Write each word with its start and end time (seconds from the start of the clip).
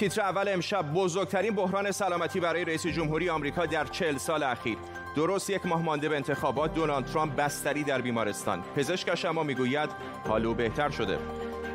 تیتر 0.00 0.20
اول 0.20 0.48
امشب 0.48 0.92
بزرگترین 0.92 1.54
بحران 1.54 1.90
سلامتی 1.90 2.40
برای 2.40 2.64
رئیس 2.64 2.86
جمهوری 2.86 3.30
آمریکا 3.30 3.66
در 3.66 3.84
چل 3.84 4.16
سال 4.16 4.42
اخیر. 4.42 4.78
درست 5.16 5.50
یک 5.50 5.66
ماه 5.66 5.82
مانده 5.82 6.08
به 6.08 6.16
انتخابات 6.16 6.74
دونالد 6.74 7.06
ترامپ 7.06 7.36
بستری 7.36 7.84
در 7.84 8.00
بیمارستان. 8.00 8.62
پزشکش 8.76 9.24
اما 9.24 9.42
می‌گوید 9.42 9.90
حالو 10.28 10.54
بهتر 10.54 10.90
شده. 10.90 11.18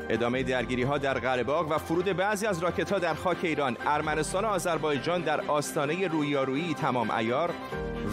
ادامه 0.10 0.44
درگیری 0.44 0.84
ها 0.84 0.98
در 0.98 1.14
قرهباغ 1.14 1.72
و 1.72 1.78
فرود 1.78 2.06
بعضی 2.06 2.48
از 2.48 2.60
راکت 2.60 2.92
ها 2.92 3.00
در 3.00 3.14
خاک 3.14 3.38
ایران. 3.42 3.78
ارمنستان 3.86 4.46
و 4.46 4.48
آذربایجان 4.48 5.22
در 5.22 5.42
آستانه 5.42 6.08
رویارویی 6.08 6.74
تمام 6.74 7.12
ایار 7.12 7.52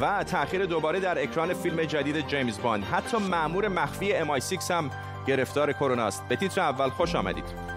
و 0.01 0.25
تأخیر 0.25 0.67
دوباره 0.67 1.01
در 1.01 1.23
اکران 1.23 1.55
فیلم 1.55 1.85
جدید 1.85 2.27
جیمز 2.27 2.61
باند. 2.61 2.85
حتی 2.85 3.17
مأمور 3.17 3.69
مخفی 3.69 4.13
MI6 4.13 4.71
هم 4.71 4.91
گرفتار 5.27 5.73
کرونا 5.73 6.07
است. 6.07 6.29
به 6.29 6.37
تیتر 6.37 6.61
اول 6.61 6.89
خوش 6.89 7.15
آمدید. 7.15 7.72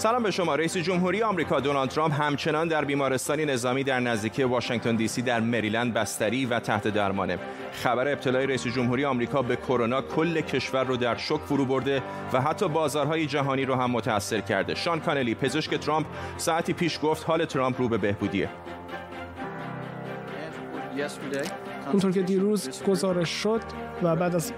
سلام 0.00 0.22
به 0.22 0.30
شما. 0.30 0.54
رئیس 0.54 0.76
جمهوری 0.76 1.22
آمریکا 1.22 1.60
دونالد 1.60 1.90
ترامپ 1.90 2.20
همچنان 2.20 2.68
در 2.68 2.84
بیمارستانی 2.84 3.44
نظامی 3.44 3.84
در 3.84 4.00
نزدیکی 4.00 4.42
واشنگتن 4.42 4.96
دی 4.96 5.08
سی 5.08 5.22
در 5.22 5.40
مریلند 5.40 5.94
بستری 5.94 6.46
و 6.46 6.60
تحت 6.60 6.88
درمانه. 6.88 7.38
خبر 7.72 8.08
ابتلای 8.08 8.46
رئیس 8.46 8.66
جمهوری 8.66 9.04
آمریکا 9.04 9.42
به 9.42 9.56
کرونا 9.56 10.02
کل 10.02 10.40
کشور 10.40 10.84
رو 10.84 10.96
در 10.96 11.16
شک 11.16 11.40
فرو 11.46 11.64
برده 11.64 12.02
و 12.32 12.40
حتی 12.40 12.68
بازارهای 12.68 13.26
جهانی 13.26 13.64
رو 13.64 13.74
هم 13.74 13.90
متاثر 13.90 14.40
کرده. 14.40 14.74
شان 14.74 15.00
کانلی 15.00 15.34
پزشک 15.34 15.74
ترامپ 15.74 16.06
ساعتی 16.36 16.72
پیش 16.72 16.98
گفت 17.02 17.24
حال 17.24 17.44
ترامپ 17.44 17.80
رو 17.80 17.88
به 17.88 17.98
بهبودیه. 17.98 18.48
اونطور 21.92 22.12
که 22.12 22.22
دیروز 22.22 22.82
گزارش 22.82 23.28
شد 23.28 23.60
و 24.02 24.16
بعد 24.16 24.34
از 24.34 24.52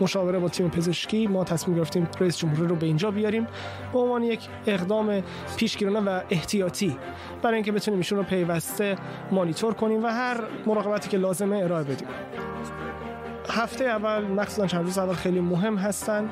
مشاوره 0.00 0.38
با 0.38 0.48
تیم 0.48 0.68
پزشکی 0.68 1.26
ما 1.26 1.44
تصمیم 1.44 1.76
گرفتیم 1.76 2.08
رئیس 2.20 2.38
جمهوری 2.38 2.68
رو 2.68 2.76
به 2.76 2.86
اینجا 2.86 3.10
بیاریم 3.10 3.46
به 3.92 3.98
عنوان 3.98 4.22
یک 4.22 4.48
اقدام 4.66 5.22
پیشگیرانه 5.56 6.00
و 6.00 6.20
احتیاطی 6.30 6.96
برای 7.42 7.54
اینکه 7.54 7.72
بتونیم 7.72 7.98
ایشون 7.98 8.18
رو 8.18 8.24
پیوسته 8.24 8.96
مانیتور 9.30 9.74
کنیم 9.74 10.04
و 10.04 10.06
هر 10.06 10.40
مراقبتی 10.66 11.08
که 11.08 11.16
لازمه 11.16 11.56
ارائه 11.56 11.84
بدیم. 11.84 12.08
هفته 13.48 13.84
اول 13.84 14.24
مخصوصا 14.24 14.66
چند 14.66 14.84
روز 14.84 14.98
اول 14.98 15.14
خیلی 15.14 15.40
مهم 15.40 15.76
هستن. 15.76 16.30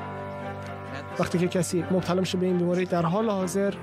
وقتی 1.21 1.37
که 1.37 1.47
کسی 1.47 1.85
مبتلا 1.91 2.19
میشه 2.19 2.37
به 2.37 2.45
این 2.45 2.57
بیماری 2.57 2.85
در 2.85 3.05
حال 3.05 3.29
حاضر 3.29 3.73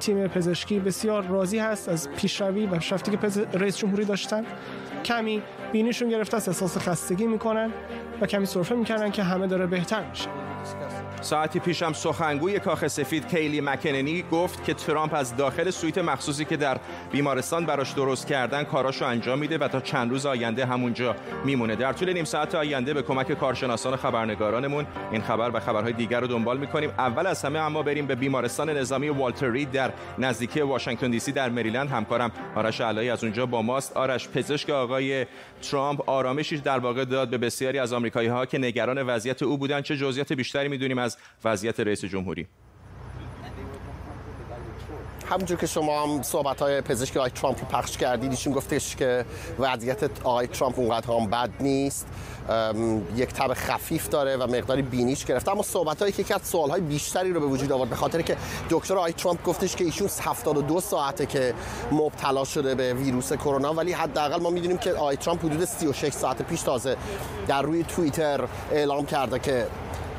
تیم 0.00 0.26
پزشکی 0.26 0.78
بسیار 0.78 1.26
راضی 1.26 1.58
هست 1.58 1.88
از 1.88 2.10
پیشروی 2.10 2.66
و 2.66 2.76
پیشرفتی 2.76 3.10
که 3.10 3.18
رئیس 3.52 3.76
جمهوری 3.76 4.04
داشتن. 4.04 4.44
کمی 5.04 5.42
بینیشون 5.72 6.08
گرفته 6.08 6.36
است 6.36 6.48
احساس 6.48 6.78
خستگی 6.78 7.26
می‌کنن 7.26 7.70
و 8.20 8.26
کمی 8.26 8.46
سرفه 8.46 8.74
می‌کنن 8.74 9.10
که 9.10 9.22
همه 9.22 9.46
داره 9.46 9.66
بهتر 9.66 10.04
میشه. 10.10 10.28
ساعتی 11.24 11.58
پیشم 11.58 11.92
سخنگوی 11.92 12.60
کاخ 12.60 12.86
سفید 12.86 13.28
کیلی 13.28 13.60
مکننی 13.60 14.24
گفت 14.30 14.64
که 14.64 14.74
ترامپ 14.74 15.14
از 15.14 15.36
داخل 15.36 15.70
سویت 15.70 15.98
مخصوصی 15.98 16.44
که 16.44 16.56
در 16.56 16.78
بیمارستان 17.12 17.66
براش 17.66 17.92
درست 17.92 18.26
کردن 18.26 18.64
کاراشو 18.64 19.04
انجام 19.04 19.38
میده 19.38 19.58
و 19.58 19.68
تا 19.68 19.80
چند 19.80 20.10
روز 20.10 20.26
آینده 20.26 20.66
همونجا 20.66 21.16
میمونه. 21.44 21.76
در 21.76 21.92
طول 21.92 22.12
نیم 22.12 22.24
ساعت 22.24 22.54
آینده 22.54 22.94
به 22.94 23.02
کمک 23.02 23.32
کارشناسان 23.32 23.94
و 23.94 23.96
خبرنگارانمون 23.96 24.86
این 25.12 25.22
خبر 25.22 25.50
و 25.54 25.60
خبرهای 25.60 25.92
دیگر 25.92 26.20
رو 26.20 26.26
دنبال 26.26 26.58
می‌کنیم. 26.58 26.90
اول 26.98 27.26
از 27.26 27.44
همه 27.44 27.58
اما 27.58 27.82
بریم 27.82 28.06
به 28.06 28.14
بیمارستان 28.14 28.70
نظامی 28.70 29.08
والتر 29.08 29.50
رید 29.50 29.70
در 29.70 29.92
نزدیکی 30.18 30.60
واشنگتن 30.60 31.10
دی 31.10 31.20
سی 31.20 31.32
در 31.32 31.48
مریلند. 31.48 31.90
همکارم 31.90 32.32
آرش 32.54 32.80
علایی 32.80 33.10
از 33.10 33.24
اونجا 33.24 33.46
با 33.46 33.62
ماست. 33.62 33.96
آرش 33.96 34.28
پزشک 34.28 34.70
آقای 34.70 35.26
ترامپ 35.70 36.10
آرامشی 36.10 36.58
در 36.58 36.78
واقع 36.78 37.04
داد 37.04 37.28
به 37.28 37.38
بسیاری 37.38 37.78
از 37.78 37.92
آمریکایی 37.92 38.28
ها 38.28 38.46
که 38.46 38.58
نگران 38.58 39.02
وضعیت 39.02 39.42
او 39.42 39.58
بودن. 39.58 39.82
چه 39.82 39.96
جزئیات 39.96 40.32
بیشتری 40.32 40.68
می‌دونیم 40.68 40.98
از 40.98 41.13
وضعیت 41.44 41.80
رئیس 41.80 42.04
جمهوری. 42.04 42.46
همونجور 45.30 45.58
که 45.58 45.66
شما 45.66 46.02
هم 46.02 46.22
صحبت 46.22 46.62
های 46.62 46.80
پزشک 46.80 47.16
آقای 47.16 47.30
ترامپ 47.30 47.60
رو 47.60 47.66
پخش 47.66 47.96
کردید 47.96 48.30
ایشون 48.30 48.52
گفتش 48.52 48.96
که 48.96 49.24
وضعیت 49.58 50.20
آقای 50.24 50.46
ترامپ 50.46 50.78
اونقدر 50.78 51.06
هم 51.06 51.26
بد 51.26 51.50
نیست. 51.60 52.06
یک 53.16 53.28
تب 53.28 53.54
خفیف 53.54 54.08
داره 54.08 54.36
و 54.36 54.46
مقداری 54.46 54.82
بینیش 54.82 55.24
گرفته. 55.24 55.50
اما 55.50 55.62
صحبت 55.62 56.00
هایی 56.00 56.12
که 56.12 56.24
کرد 56.24 56.42
سوال 56.42 56.70
های 56.70 56.80
بیشتری 56.80 57.32
رو 57.32 57.40
به 57.40 57.46
وجود 57.46 57.72
آورد 57.72 57.90
به 57.90 57.96
خاطر 57.96 58.22
که 58.22 58.36
دکتر 58.70 58.96
آقای 58.96 59.12
ترامپ 59.12 59.42
گفتش 59.42 59.76
که 59.76 59.84
ایشون 59.84 60.08
72 60.22 60.80
ساعته 60.80 61.26
که 61.26 61.54
مبتلا 61.92 62.44
شده 62.44 62.74
به 62.74 62.94
ویروس 62.94 63.32
کرونا 63.32 63.74
ولی 63.74 63.92
حداقل 63.92 64.40
ما 64.40 64.50
می‌دونیم 64.50 64.78
که 64.78 64.92
آقای 64.92 65.16
ترامپ 65.16 65.44
حدود 65.44 65.64
36 65.64 66.12
ساعت 66.12 66.42
پیش 66.42 66.62
تازه 66.62 66.96
در 67.46 67.62
روی 67.62 67.84
توییتر 67.84 68.48
اعلام 68.72 69.06
کرده 69.06 69.38
که 69.38 69.66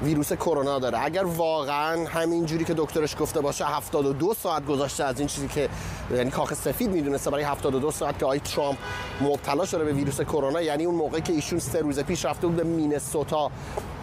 ویروس 0.04 0.34
کرونا 0.34 0.80
داره. 0.80 1.04
اگر 1.04 1.24
واقعا 1.24 2.08
همین 2.08 2.46
جوری 2.46 2.66
که 2.66 2.74
دکترش 2.78 3.16
گفته 3.20 3.42
باشه 3.42 3.66
72 3.66 4.34
ساعت 4.34 4.66
گذاشته 4.66 5.04
از 5.04 5.20
این 5.20 5.28
چیزی 5.28 5.48
که 5.48 5.70
یعنی 6.16 6.32
کاخ 6.32 6.54
سفید 6.54 6.90
می‌دونسته 6.90 7.30
برای 7.30 7.44
72 7.44 7.92
ساعت 7.92 8.20
که 8.20 8.26
آی 8.26 8.40
ترامپ 8.40 8.78
مبتلا 9.22 9.66
شده 9.66 9.84
به 9.84 9.94
ویروس 9.94 10.22
کرونا 10.22 10.62
یعنی 10.62 10.86
اون 10.86 10.96
موقع 10.96 11.20
که 11.20 11.34
ایشون 11.34 11.60
سه 11.60 11.80
روز 11.80 12.00
پیش 12.00 12.26
رفته 12.26 12.48
بود 12.48 12.56
به 12.56 12.64
مینسوتا 12.64 13.52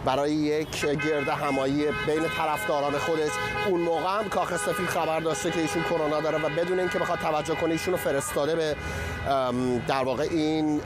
برای 0.04 0.32
یک 0.32 0.86
گرد 0.86 1.28
همایی 1.28 1.84
بین 2.06 2.22
طرفداران 2.36 2.98
خودش. 2.98 3.30
اون 3.68 3.80
موقع 3.80 4.18
هم 4.18 4.28
کاخ 4.28 4.56
سفید 4.56 4.86
خبر 4.86 5.20
داشته 5.20 5.50
که 5.50 5.60
ایشون 5.60 5.82
کرونا 5.82 6.20
داره 6.20 6.38
و 6.38 6.48
بدون 6.48 6.80
اینکه 6.80 6.98
بخواد 6.98 7.18
توجه 7.18 7.54
کنه 7.54 7.70
ایشون 7.70 7.94
رو 7.94 8.00
فرستاده 8.00 8.56
به 8.56 8.76
در 9.88 10.04
واقع 10.04 10.22
این 10.30 10.80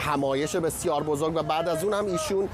همایش 0.00 0.56
بسیار 0.56 1.02
بزرگ 1.02 1.36
و 1.36 1.42
بعد 1.42 1.68
از 1.68 1.84
اون 1.84 1.94
هم 1.94 2.06
ایشون 2.06 2.48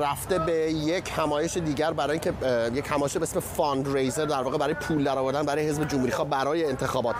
رفته 0.00 0.38
به 0.38 0.72
یک 0.72 1.12
همایش 1.16 1.56
دیگر 1.56 1.92
برای 1.92 2.10
اینکه 2.10 2.32
یک 2.74 2.84
همایش 2.88 3.16
به 3.16 3.22
اسم 3.22 3.40
فاند 3.40 3.96
ریزر 3.96 4.24
در 4.24 4.42
واقع 4.42 4.58
برای 4.58 4.74
پول 4.74 5.04
درآوردن 5.04 5.42
برای 5.42 5.68
حزب 5.68 5.88
جمهوری 5.88 6.12
خواه 6.12 6.28
برای 6.28 6.64
انتخابات. 6.64 7.16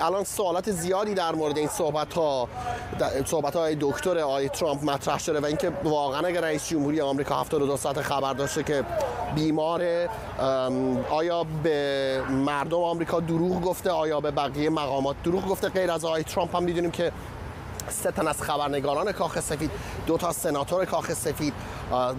الان 0.00 0.24
سوالات 0.24 0.70
زیادی 0.70 1.14
در 1.14 1.32
مورد 1.32 1.58
این 1.58 1.68
صحبت 1.68 2.14
ها 2.14 2.48
صحبت 3.24 3.56
های 3.56 3.76
دکتر 3.80 4.18
آقای 4.18 4.48
ترامپ 4.48 4.84
مطرح 4.84 5.18
شده 5.18 5.40
و 5.40 5.44
اینکه 5.44 5.72
واقعا 5.84 6.26
اگر 6.26 6.40
رئیس 6.40 6.68
جمهوری 6.68 7.00
آمریکا 7.00 7.40
72 7.40 7.76
ساعت 7.76 8.02
خبر 8.02 8.32
داشته 8.32 8.62
که 8.62 8.84
بیماره 9.34 10.08
آیا 11.10 11.46
به 11.62 12.20
مردم 12.30 12.82
آمریکا 12.82 13.20
دروغ 13.20 13.60
گفته 13.60 13.90
آیا 13.90 14.20
به 14.20 14.30
بقیه 14.30 14.70
مقامات 14.70 15.16
دروغ 15.24 15.46
گفته 15.46 15.68
غیر 15.68 15.90
از 15.90 16.04
آقای 16.04 16.22
ترامپ 16.22 16.56
هم 16.56 16.62
می‌دونیم 16.62 16.90
که 16.90 17.12
سه 17.88 18.10
تن 18.10 18.28
از 18.28 18.42
خبرنگاران 18.42 19.12
کاخ 19.12 19.40
سفید 19.40 19.70
دو 20.06 20.16
تا 20.16 20.32
سناتور 20.32 20.84
کاخ 20.84 21.12
سفید 21.12 21.54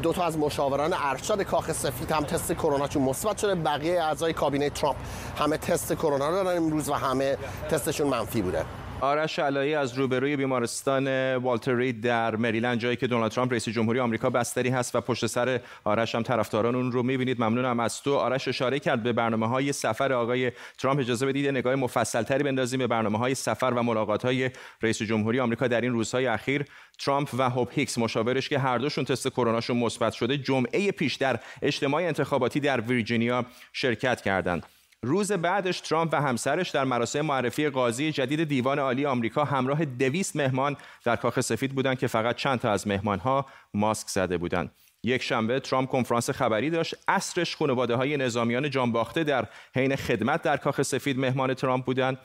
دو 0.01 0.13
تا 0.13 0.25
از 0.25 0.37
مشاوران 0.37 0.93
ارشد 0.93 1.41
کاخ 1.41 1.71
سفید 1.71 2.11
هم 2.11 2.23
تست 2.23 2.53
کروناشون 2.53 3.03
مثبت 3.03 3.37
شده. 3.37 3.55
بقیه 3.55 4.03
اعضای 4.03 4.33
کابینه 4.33 4.69
ترامپ 4.69 4.97
همه 5.39 5.57
تست 5.57 5.93
کرونا 5.93 6.31
دارن 6.31 6.57
امروز 6.57 6.89
و 6.89 6.93
همه 6.93 7.37
تستشون 7.69 8.07
منفی 8.07 8.41
بوده. 8.41 8.65
آرش 9.01 9.39
علایی 9.39 9.75
از 9.75 9.93
روبروی 9.93 10.35
بیمارستان 10.35 11.35
والتر 11.35 11.75
رید 11.75 12.01
در 12.01 12.35
مریلند 12.35 12.79
جایی 12.79 12.95
که 12.95 13.07
دونالد 13.07 13.31
ترامپ 13.31 13.51
رئیس 13.51 13.69
جمهوری 13.69 13.99
آمریکا 13.99 14.29
بستری 14.29 14.69
هست 14.69 14.95
و 14.95 15.01
پشت 15.01 15.25
سر 15.25 15.61
آرش 15.83 16.15
هم 16.15 16.23
طرفداران 16.23 16.75
اون 16.75 16.91
رو 16.91 17.03
می‌بینید. 17.03 17.41
ممنونم 17.41 17.79
از 17.79 18.01
تو. 18.01 18.15
آرش 18.15 18.47
اشاره 18.47 18.79
کرد 18.79 19.03
به 19.03 19.13
برنامه 19.13 19.47
های 19.47 19.73
سفر 19.73 20.13
آقای 20.13 20.51
ترامپ. 20.77 20.99
اجازه 20.99 21.25
بدید 21.25 21.47
نگاه 21.47 21.75
مفصل 21.75 22.23
تری 22.23 22.43
بندازیم 22.43 22.79
به 22.79 22.87
برنامه 22.87 23.17
های 23.17 23.35
سفر 23.35 23.73
و 23.75 23.83
ملاقات 23.83 24.25
های 24.25 24.51
رئیس 24.81 25.01
جمهوری 25.01 25.39
آمریکا 25.39 25.67
در 25.67 25.81
این 25.81 25.91
روزهای 25.91 26.27
اخیر. 26.27 26.65
ترامپ 26.99 27.29
و 27.37 27.49
هوپ 27.49 27.69
هیکس 27.71 27.97
مشاورش 27.97 28.49
که 28.49 28.59
هر 28.59 28.77
دوشون 28.77 29.05
تست 29.05 29.27
کروناشون 29.27 29.77
مثبت 29.77 30.13
شده 30.13 30.37
جمعه 30.37 30.91
پیش 30.91 31.15
در 31.15 31.39
اجتماع 31.61 32.03
انتخاباتی 32.03 32.59
در 32.59 32.81
ویرجینیا 32.81 33.45
شرکت 33.73 34.21
کردند. 34.21 34.76
روز 35.03 35.31
بعدش 35.31 35.81
ترامپ 35.81 36.13
و 36.13 36.21
همسرش 36.21 36.69
در 36.69 36.83
مراسم 36.83 37.21
معرفی 37.21 37.69
قاضی 37.69 38.11
جدید 38.11 38.43
دیوان 38.43 38.79
عالی 38.79 39.05
آمریکا 39.05 39.43
همراه 39.45 39.85
دویست 39.85 40.35
مهمان 40.35 40.77
در 41.03 41.15
کاخ 41.15 41.39
سفید 41.39 41.75
بودند 41.75 41.99
که 41.99 42.07
فقط 42.07 42.35
چند 42.35 42.59
تا 42.59 42.71
از 42.71 42.87
مهمانها 42.87 43.45
ماسک 43.73 44.07
زده 44.07 44.37
بودند. 44.37 44.71
یک 45.03 45.23
شنبه 45.23 45.59
ترامپ 45.59 45.89
کنفرانس 45.89 46.29
خبری 46.29 46.69
داشت. 46.69 46.95
اصرش 47.07 47.55
خانواده 47.55 47.95
های 47.95 48.17
نظامیان 48.17 48.69
جانباخته 48.69 49.23
در 49.23 49.47
حین 49.75 49.95
خدمت 49.95 50.41
در 50.41 50.57
کاخ 50.57 50.81
سفید 50.81 51.19
مهمان 51.19 51.53
ترامپ 51.53 51.85
بودند. 51.85 52.17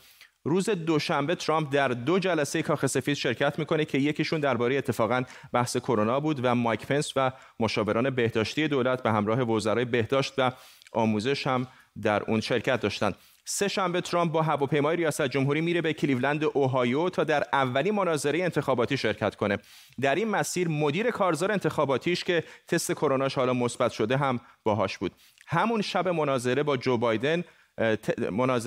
روز 0.44 0.70
دوشنبه 0.70 1.34
ترامپ 1.34 1.72
در 1.72 1.88
دو 1.88 2.18
جلسه 2.18 2.62
کاخ 2.62 2.86
سفید 2.86 3.14
شرکت 3.14 3.58
می‌کنه 3.58 3.84
که 3.84 3.98
یکیشون 3.98 4.40
درباره 4.40 4.76
اتفاقا 4.76 5.22
بحث 5.52 5.76
کرونا 5.76 6.20
بود 6.20 6.40
و 6.42 6.54
مایک 6.54 6.86
پنس 6.86 7.12
و 7.16 7.32
مشاوران 7.60 8.10
بهداشتی 8.10 8.68
دولت 8.68 9.02
به 9.02 9.12
همراه 9.12 9.42
وزرای 9.42 9.84
بهداشت 9.84 10.34
و 10.38 10.52
آموزش 10.92 11.46
هم 11.46 11.66
در 12.02 12.22
اون 12.22 12.40
شرکت 12.40 12.80
داشتند. 12.80 13.16
سه 13.44 13.68
شنبه 13.68 14.00
ترامپ 14.00 14.32
با 14.32 14.42
هواپیمای 14.42 14.96
ریاست 14.96 15.22
جمهوری 15.22 15.60
میره 15.60 15.80
به 15.80 15.92
کلیولند 15.92 16.44
اوهایو 16.44 17.08
تا 17.08 17.24
در 17.24 17.44
اولین 17.52 17.94
مناظره 17.94 18.42
انتخاباتی 18.42 18.96
شرکت 18.96 19.34
کنه. 19.34 19.58
در 20.00 20.14
این 20.14 20.28
مسیر 20.28 20.68
مدیر 20.68 21.10
کارزار 21.10 21.52
انتخاباتیش 21.52 22.24
که 22.24 22.44
تست 22.68 22.92
کروناش 22.92 23.34
حالا 23.34 23.52
مثبت 23.52 23.92
شده 23.92 24.16
هم 24.16 24.40
باهاش 24.64 24.98
بود. 24.98 25.12
همون 25.46 25.82
شب 25.82 26.08
مناظره 26.08 26.62
با 26.62 26.76
جو 26.76 26.96
بایدن 26.96 27.44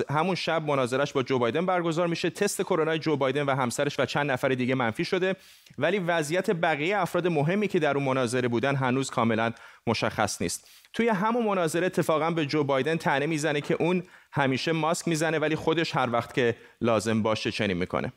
همون 0.09 0.35
شب 0.35 0.63
مناظرش 0.67 1.13
با 1.13 1.23
جو 1.23 1.39
بایدن 1.39 1.65
برگزار 1.65 2.07
میشه. 2.07 2.29
تست 2.29 2.61
کرونا 2.61 2.97
جو 2.97 3.15
بایدن 3.15 3.41
و 3.41 3.55
همسرش 3.55 3.99
و 3.99 4.05
چند 4.05 4.31
نفر 4.31 4.49
دیگه 4.49 4.75
منفی 4.75 5.05
شده. 5.05 5.35
ولی 5.77 5.99
وضعیت 5.99 6.51
بقیه 6.51 6.97
افراد 6.97 7.27
مهمی 7.27 7.67
که 7.67 7.79
در 7.79 7.97
اون 7.97 8.05
مناظره 8.05 8.47
بودن 8.47 8.75
هنوز 8.75 9.09
کاملا 9.09 9.53
مشخص 9.87 10.41
نیست. 10.41 10.67
توی 10.93 11.09
همون 11.09 11.45
مناظره 11.45 11.85
اتفاقا 11.85 12.31
به 12.31 12.45
جو 12.45 12.63
بایدن 12.63 12.95
تنه 12.95 13.25
می‌زنه 13.25 13.61
که 13.61 13.73
اون 13.73 14.03
همیشه 14.31 14.71
ماسک 14.71 15.07
می‌زنه 15.07 15.39
ولی 15.39 15.55
خودش 15.55 15.95
هر 15.95 16.09
وقت 16.11 16.33
که 16.33 16.55
لازم 16.81 17.21
باشه 17.21 17.51
چنین 17.51 17.77
می‌کنه. 17.77 18.13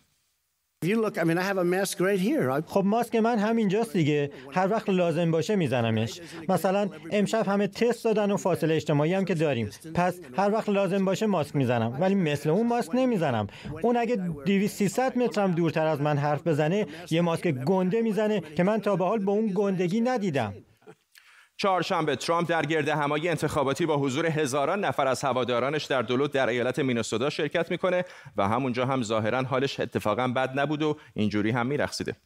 خب 2.66 2.82
ماسک 2.84 3.16
من 3.16 3.38
همینجاست 3.38 3.92
دیگه. 3.92 4.30
هر 4.52 4.68
وقت 4.70 4.88
لازم 4.88 5.30
باشه 5.30 5.56
میزنمش. 5.56 6.20
مثلا 6.48 6.88
امشب 7.10 7.48
همه 7.48 7.66
تست 7.66 8.04
دادن 8.04 8.30
و 8.30 8.36
فاصله 8.36 8.74
اجتماعی 8.74 9.14
هم 9.14 9.24
که 9.24 9.34
داریم. 9.34 9.70
پس 9.94 10.20
هر 10.36 10.52
وقت 10.52 10.68
لازم 10.68 11.04
باشه 11.04 11.26
ماسک 11.26 11.56
می‌زنم. 11.56 11.96
ولی 12.00 12.14
مثل 12.14 12.50
اون 12.50 12.66
ماسک 12.66 12.90
نمی‌زنم. 12.94 13.46
اون 13.82 13.96
اگه 13.96 14.16
200 14.16 14.76
300 14.76 15.18
مترم 15.18 15.52
دورتر 15.52 15.86
از 15.86 16.00
من 16.00 16.18
حرف 16.18 16.46
بزنه 16.46 16.86
یه 17.10 17.20
ماسک 17.20 17.48
گنده 17.50 18.02
می‌زنه 18.02 18.40
که 18.56 18.62
من 18.62 18.80
تا 18.80 18.96
به 18.96 19.04
حال 19.04 19.18
با 19.18 19.32
اون 19.32 19.52
گندگی 19.54 20.00
ندیدم. 20.00 20.54
چهارشنبه 21.58 22.16
ترامپ 22.16 22.48
در 22.48 22.66
گرد 22.66 22.88
همایی 22.88 23.28
انتخاباتی 23.28 23.86
با 23.86 23.96
حضور 23.96 24.26
هزاران 24.26 24.84
نفر 24.84 25.06
از 25.06 25.22
هوادارانش 25.24 25.84
در 25.84 26.02
دولت 26.02 26.32
در 26.32 26.48
ایالت 26.48 26.78
مینوسودا 26.78 27.30
شرکت 27.30 27.70
می‌کنه 27.70 28.04
و 28.36 28.48
همونجا 28.48 28.86
هم 28.86 29.02
ظاهرا 29.02 29.42
حالش 29.42 29.80
اتفاقا 29.80 30.28
بد 30.28 30.58
نبود 30.58 30.82
و 30.82 30.96
اینجوری 31.14 31.50
هم 31.50 31.66
میرقصیده. 31.66 32.16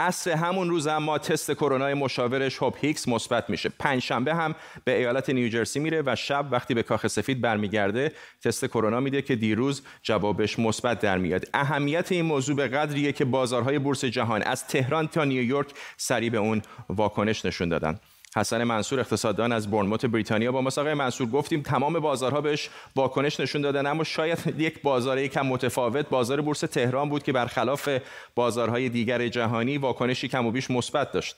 عصر 0.00 0.30
همون 0.30 0.70
روز 0.70 0.86
اما 0.86 1.18
تست 1.18 1.52
کرونا 1.52 1.94
مشاورش 1.94 2.56
هوب 2.56 2.76
هیکس 2.80 3.08
مثبت 3.08 3.50
میشه. 3.50 3.68
پنجشنبه 3.68 4.34
هم 4.34 4.54
به 4.84 4.98
ایالت 4.98 5.30
نیوجرسی 5.30 5.80
میره 5.80 6.02
و 6.06 6.16
شب 6.16 6.46
وقتی 6.50 6.74
به 6.74 6.82
کاخ 6.82 7.06
سفید 7.06 7.40
برمیگرده 7.40 8.12
تست 8.44 8.66
کرونا 8.66 9.00
میده 9.00 9.22
که 9.22 9.36
دیروز 9.36 9.82
جوابش 10.02 10.58
مثبت 10.58 11.00
در 11.00 11.18
میاد. 11.18 11.44
اهمیت 11.54 12.12
این 12.12 12.24
موضوع 12.24 12.56
به 12.56 12.68
قدریه 12.68 13.12
که 13.12 13.24
بازارهای 13.24 13.78
بورس 13.78 14.04
جهان 14.04 14.42
از 14.42 14.66
تهران 14.66 15.08
تا 15.08 15.24
نیویورک 15.24 15.68
سریع 15.96 16.30
به 16.30 16.38
اون 16.38 16.62
واکنش 16.88 17.44
نشون 17.44 17.68
دادن. 17.68 18.00
حسن 18.36 18.64
منصور 18.64 19.00
اقتصاددان 19.00 19.52
از 19.52 19.70
برنموت 19.70 20.06
بریتانیا 20.06 20.52
با 20.52 20.62
مساقه 20.62 20.94
منصور 20.94 21.28
گفتیم 21.28 21.62
تمام 21.62 22.00
بازارها 22.00 22.40
بهش 22.40 22.70
واکنش 22.96 23.40
نشون 23.40 23.62
دادن 23.62 23.86
اما 23.86 24.04
شاید 24.04 24.54
یک 24.58 24.82
بازار 24.82 25.18
یکم 25.18 25.46
متفاوت 25.46 26.08
بازار 26.08 26.40
بورس 26.40 26.60
تهران 26.60 27.08
بود 27.08 27.22
که 27.22 27.32
برخلاف 27.32 27.88
بازارهای 28.34 28.88
دیگر 28.88 29.28
جهانی 29.28 29.78
واکنشی 29.78 30.28
کم 30.28 30.46
و 30.46 30.50
بیش 30.50 30.70
مثبت 30.70 31.12
داشت. 31.12 31.36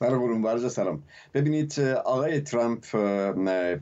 برای 0.00 0.18
برون 0.18 0.68
سلام. 0.68 1.02
ببینید 1.34 1.80
آقای 2.04 2.40
ترامپ 2.40 2.84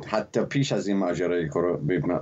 حتی 0.07 0.45
پیش 0.45 0.73
از 0.73 0.89
این 0.89 0.97
ماجرای 0.97 1.49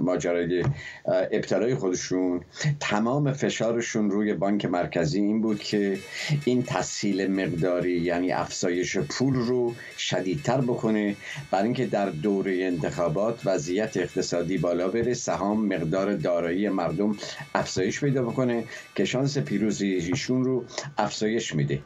ماجرای 0.01 0.65
ابتلای 1.07 1.75
خودشون 1.75 2.41
تمام 2.81 3.33
فشارشون 3.33 4.11
روی 4.11 4.35
بانک 4.35 4.65
مرکزی 4.65 5.21
این 5.21 5.41
بود 5.41 5.59
که 5.59 5.99
این 6.45 6.63
تسهیل 6.63 7.31
مقداری 7.31 8.01
یعنی 8.01 8.33
افزایش 8.33 8.99
پول 8.99 9.35
رو 9.35 9.75
شدیدتر 9.97 10.61
بکنه 10.61 11.17
برای 11.51 11.65
اینکه 11.65 11.87
در 11.87 12.11
دوره 12.11 12.65
انتخابات 12.65 13.41
وضعیت 13.45 13.97
اقتصادی 13.97 14.59
بالا 14.59 14.89
بره 14.89 15.15
سهام 15.15 15.67
مقدار 15.67 16.17
دارایی 16.17 16.69
مردم 16.69 17.17
افزایش 17.55 18.01
پیدا 18.01 18.23
بکنه 18.23 18.65
که 18.95 19.05
شانس 19.05 19.39
پیروزیشون 19.39 20.45
رو 20.45 20.65
افزایش 20.99 21.55
میده. 21.55 21.83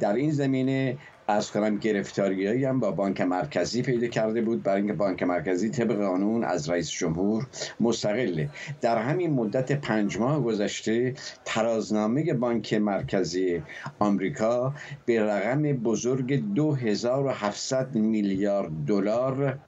در 0.00 0.14
این 0.14 0.30
زمینه 0.30 0.98
از 1.28 1.50
کنم 1.50 1.78
گرفتاریایی 1.78 2.64
هم 2.64 2.80
با 2.80 2.90
بانک 2.90 3.20
مرکزی 3.20 3.82
پیدا 3.82 4.06
کرده 4.06 4.40
بود. 4.40 4.62
برای 4.62 4.78
اینکه 4.78 4.92
بانک 4.92 5.22
مرکزی 5.22 5.70
طبق 5.70 5.96
قانون 5.96 6.44
از 6.44 6.70
رئیس 6.70 6.90
جمهور 6.90 7.46
مستقله. 7.80 8.50
در 8.80 8.98
همین 8.98 9.32
مدت 9.32 9.72
پنج 9.72 10.18
ماه 10.18 10.42
گذشته 10.42 11.14
ترازنامه 11.44 12.34
بانک 12.34 12.74
مرکزی 12.74 13.62
آمریکا 13.98 14.74
به 15.06 15.22
رقم 15.22 15.62
بزرگ 15.62 16.54
2700 16.54 17.94
میلیارد 17.94 18.70
دلار 18.86 19.58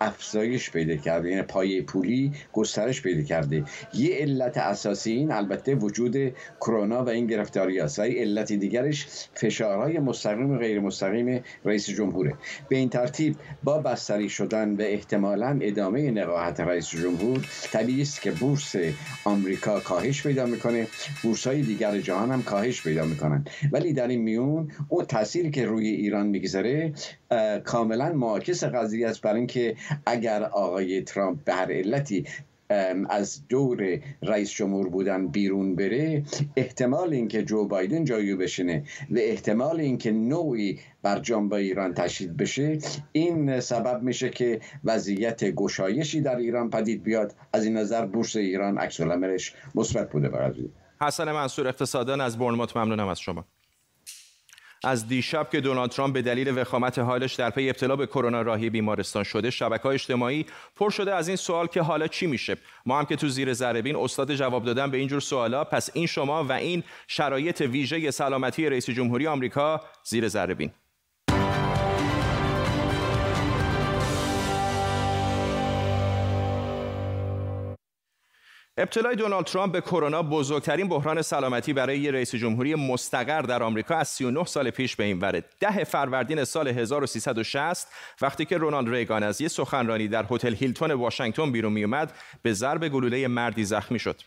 افزایش 0.00 0.70
پیدا 0.70 0.96
کرده. 0.96 1.30
یعنی 1.30 1.42
پایه 1.42 1.82
پولی 1.82 2.32
گسترش 2.52 3.02
پیدا 3.02 3.22
کرده. 3.22 3.64
یه 3.94 4.16
علت 4.16 4.58
اساسی 4.58 5.12
این 5.12 5.32
البته 5.32 5.74
وجود 5.74 6.16
کرونا 6.60 7.04
و 7.04 7.08
این 7.08 7.26
گرفتاری 7.26 7.80
است 7.80 8.00
علت 8.00 8.52
دیگرش 8.52 9.06
فشارهای 9.34 9.98
مستقیم 9.98 10.50
و 10.50 10.58
غیر 10.58 10.80
مستقیم 10.80 11.42
رئیس 11.64 11.90
جمهوره. 11.90 12.34
به 12.68 12.76
این 12.76 12.88
ترتیب 12.88 13.36
با 13.64 13.78
بستری 13.78 14.28
شدن 14.28 14.74
و 14.74 14.82
احتمالا 14.82 15.58
ادامه 15.62 16.10
نقاهت 16.10 16.60
رئیس 16.60 16.90
جمهور 16.90 17.46
طبیعی 17.72 18.02
است 18.02 18.22
که 18.22 18.30
بورس 18.30 18.76
آمریکا 19.24 19.80
کاهش 19.80 20.22
پیدا 20.22 20.46
می‌کنه. 20.46 20.86
بورس 21.22 21.46
های 21.46 21.62
دیگر 21.62 21.98
جهان 21.98 22.30
هم 22.30 22.42
کاهش 22.42 22.82
پیدا 22.82 23.04
می‌کنن. 23.04 23.44
ولی 23.72 23.92
در 23.92 24.08
این 24.08 24.20
میون 24.20 24.70
اون 24.88 25.04
تاثیری 25.04 25.50
که 25.50 25.66
روی 25.66 25.88
ایران 25.88 26.26
می‌گذاره 26.26 26.92
کاملا 27.64 28.12
معاکس 28.12 28.64
قضیه 28.64 29.08
است 29.08 29.20
برای 29.22 29.40
اینکه 29.56 29.76
اگر 30.06 30.42
آقای 30.42 31.02
ترامپ 31.02 31.44
به 31.44 31.54
هر 31.54 31.72
علتی 31.72 32.26
از 33.08 33.48
دور 33.48 34.00
رئیس 34.22 34.50
جمهور 34.50 34.88
بودن 34.88 35.26
بیرون 35.26 35.76
بره 35.76 36.22
احتمال 36.56 37.12
اینکه 37.12 37.42
جو 37.42 37.68
بایدن 37.68 38.04
جایو 38.04 38.36
بشینه 38.36 38.84
و 39.10 39.14
احتمال 39.18 39.80
اینکه 39.80 40.12
نوعی 40.12 40.80
بر 41.02 41.18
جنب 41.18 41.52
ایران 41.52 41.94
تشدید 41.94 42.36
بشه 42.36 42.78
این 43.12 43.60
سبب 43.60 44.02
میشه 44.02 44.30
که 44.30 44.60
وضعیت 44.84 45.44
گشایشی 45.44 46.20
در 46.20 46.36
ایران 46.36 46.70
پدید 46.70 47.02
بیاد. 47.02 47.34
از 47.52 47.64
این 47.64 47.76
نظر 47.76 48.06
بورس 48.06 48.36
ایران 48.36 48.78
عکس 48.78 49.00
مثبت 49.74 50.10
بوده 50.10 50.28
برای 50.28 50.68
حسن 51.00 51.32
منصور 51.32 51.68
اقتصادان 51.68 52.20
از 52.20 52.38
برنموت 52.38 52.76
ممنونم 52.76 53.08
از 53.08 53.20
شما. 53.20 53.44
از 54.84 55.08
دیشب 55.08 55.50
که 55.50 55.60
دونالد 55.60 55.90
ترامپ 55.90 56.14
به 56.14 56.22
دلیل 56.22 56.58
وخامت 56.58 56.98
حالش 56.98 57.34
در 57.34 57.50
پی 57.50 57.68
ابتلا 57.68 57.96
به 57.96 58.06
کرونا 58.06 58.42
راهی 58.42 58.70
بیمارستان 58.70 59.22
شده 59.22 59.50
شبکه 59.50 59.86
اجتماعی 59.86 60.46
پر 60.76 60.90
شده 60.90 61.14
از 61.14 61.28
این 61.28 61.36
سوال 61.36 61.66
که 61.66 61.82
حالا 61.82 62.06
چی 62.06 62.26
میشه؟ 62.26 62.56
ما 62.86 62.98
هم 62.98 63.04
که 63.04 63.16
تو 63.16 63.28
زیر 63.28 63.52
ذره 63.52 63.98
استاد 63.98 64.34
جواب 64.34 64.64
دادن 64.64 64.90
به 64.90 64.98
اینجور 64.98 65.20
سوالا 65.20 65.64
پس 65.64 65.90
این 65.94 66.06
شما 66.06 66.44
و 66.44 66.52
این 66.52 66.82
شرایط 67.08 67.60
ویژه 67.60 68.10
سلامتی 68.10 68.68
رئیس 68.68 68.90
جمهوری 68.90 69.26
آمریکا 69.26 69.80
زیر 70.04 70.28
ذره 70.28 70.54
ابتلای 78.76 79.16
دونالد 79.16 79.46
ترامپ 79.46 79.72
به 79.72 79.80
کرونا 79.80 80.22
بزرگترین 80.22 80.88
بحران 80.88 81.22
سلامتی 81.22 81.72
برای 81.72 81.98
یه 81.98 82.10
رئیس 82.10 82.34
جمهوری 82.34 82.74
مستقر 82.74 83.42
در 83.42 83.62
آمریکا 83.62 83.94
از 83.96 84.08
39 84.08 84.44
سال 84.44 84.70
پیش 84.70 84.96
به 84.96 85.04
این 85.04 85.18
وره. 85.18 85.44
ده 85.60 85.84
فروردین 85.84 86.44
سال 86.44 86.68
1360 86.68 87.88
وقتی 88.20 88.44
که 88.44 88.58
رونالد 88.58 88.88
ریگان 88.88 89.22
از 89.22 89.40
یه 89.40 89.48
سخنرانی 89.48 90.08
در 90.08 90.26
هتل 90.30 90.54
هیلتون 90.54 90.90
واشنگتن 90.90 91.52
بیرون 91.52 91.72
می 91.72 91.84
اومد 91.84 92.12
به 92.42 92.52
ضرب 92.52 92.88
گلوله 92.88 93.28
مردی 93.28 93.64
زخمی 93.64 93.98
شد. 93.98 94.20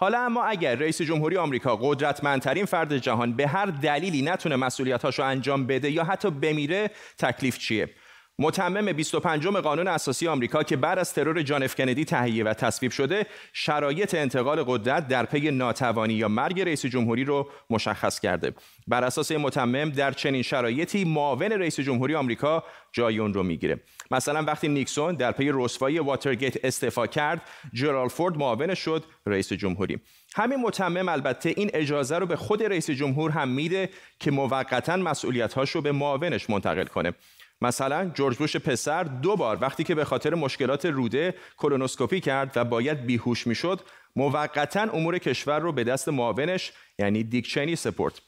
حالا 0.00 0.18
اما 0.18 0.44
اگر 0.44 0.74
رئیس 0.74 1.02
جمهوری 1.02 1.36
آمریکا 1.36 1.76
قدرتمندترین 1.76 2.64
فرد 2.64 2.98
جهان 2.98 3.32
به 3.32 3.46
هر 3.46 3.66
دلیلی 3.66 4.22
نتونه 4.22 4.56
مسئولیتاشو 4.56 5.22
انجام 5.22 5.66
بده 5.66 5.90
یا 5.90 6.04
حتی 6.04 6.30
بمیره 6.30 6.90
تکلیف 7.18 7.58
چیه؟ 7.58 7.90
متمم 8.38 8.92
25 8.92 9.46
قانون 9.46 9.88
اساسی 9.88 10.28
آمریکا 10.28 10.62
که 10.62 10.76
بعد 10.76 10.98
از 10.98 11.14
ترور 11.14 11.42
جان 11.42 11.62
اف 11.62 11.74
کندی 11.74 12.04
تهیه 12.04 12.44
و 12.44 12.54
تصویب 12.54 12.92
شده 12.92 13.26
شرایط 13.52 14.14
انتقال 14.14 14.62
قدرت 14.62 15.08
در 15.08 15.24
پی 15.24 15.50
ناتوانی 15.50 16.14
یا 16.14 16.28
مرگ 16.28 16.60
رئیس 16.60 16.86
جمهوری 16.86 17.24
رو 17.24 17.48
مشخص 17.70 18.20
کرده. 18.20 18.52
بر 18.88 19.04
اساس 19.04 19.32
متمم 19.32 19.90
در 19.90 20.12
چنین 20.12 20.42
شرایطی 20.42 21.04
معاون 21.04 21.52
رئیس 21.52 21.80
جمهوری 21.80 22.14
آمریکا 22.14 22.64
جای 22.92 23.18
اون 23.18 23.34
رو 23.34 23.42
می‌گیره. 23.42 23.80
مثلا 24.10 24.42
وقتی 24.42 24.68
نیکسون 24.68 25.14
در 25.14 25.32
پی 25.32 25.50
رسوایی 25.54 25.98
واترگیت 25.98 26.64
استعفا 26.64 27.06
کرد 27.06 27.42
جرالد 27.72 28.08
فورد 28.08 28.36
معاون 28.36 28.74
شد 28.74 29.04
رئیس 29.26 29.52
جمهوری. 29.52 30.00
همین 30.36 30.60
متمم 30.60 31.08
البته 31.08 31.54
این 31.56 31.70
اجازه 31.74 32.18
رو 32.18 32.26
به 32.26 32.36
خود 32.36 32.62
رئیس 32.62 32.90
جمهور 32.90 33.30
هم 33.30 33.48
میده 33.48 33.90
که 34.20 34.30
موقتا 34.30 34.96
مسئولیت‌هاش 34.96 35.70
رو 35.70 35.80
به 35.80 35.92
معاونش 35.92 36.50
منتقل 36.50 36.84
کنه. 36.84 37.14
مثلا 37.60 38.10
جورج 38.14 38.36
بوش 38.36 38.56
پسر 38.56 39.04
دو 39.04 39.36
بار 39.36 39.58
وقتی 39.60 39.84
که 39.84 39.94
به 39.94 40.04
خاطر 40.04 40.34
مشکلات 40.34 40.86
روده 40.86 41.34
کولونوسکوپی 41.56 42.20
کرد 42.20 42.52
و 42.56 42.64
باید 42.64 43.06
بیهوش 43.06 43.46
می‌شد 43.46 43.80
موقتا 44.16 44.80
امور 44.80 45.18
کشور 45.18 45.58
رو 45.58 45.72
به 45.72 45.84
دست 45.84 46.08
معاونش 46.08 46.72
یعنی 46.98 47.22
دیکچنی 47.22 47.76
سپورت 47.76 48.20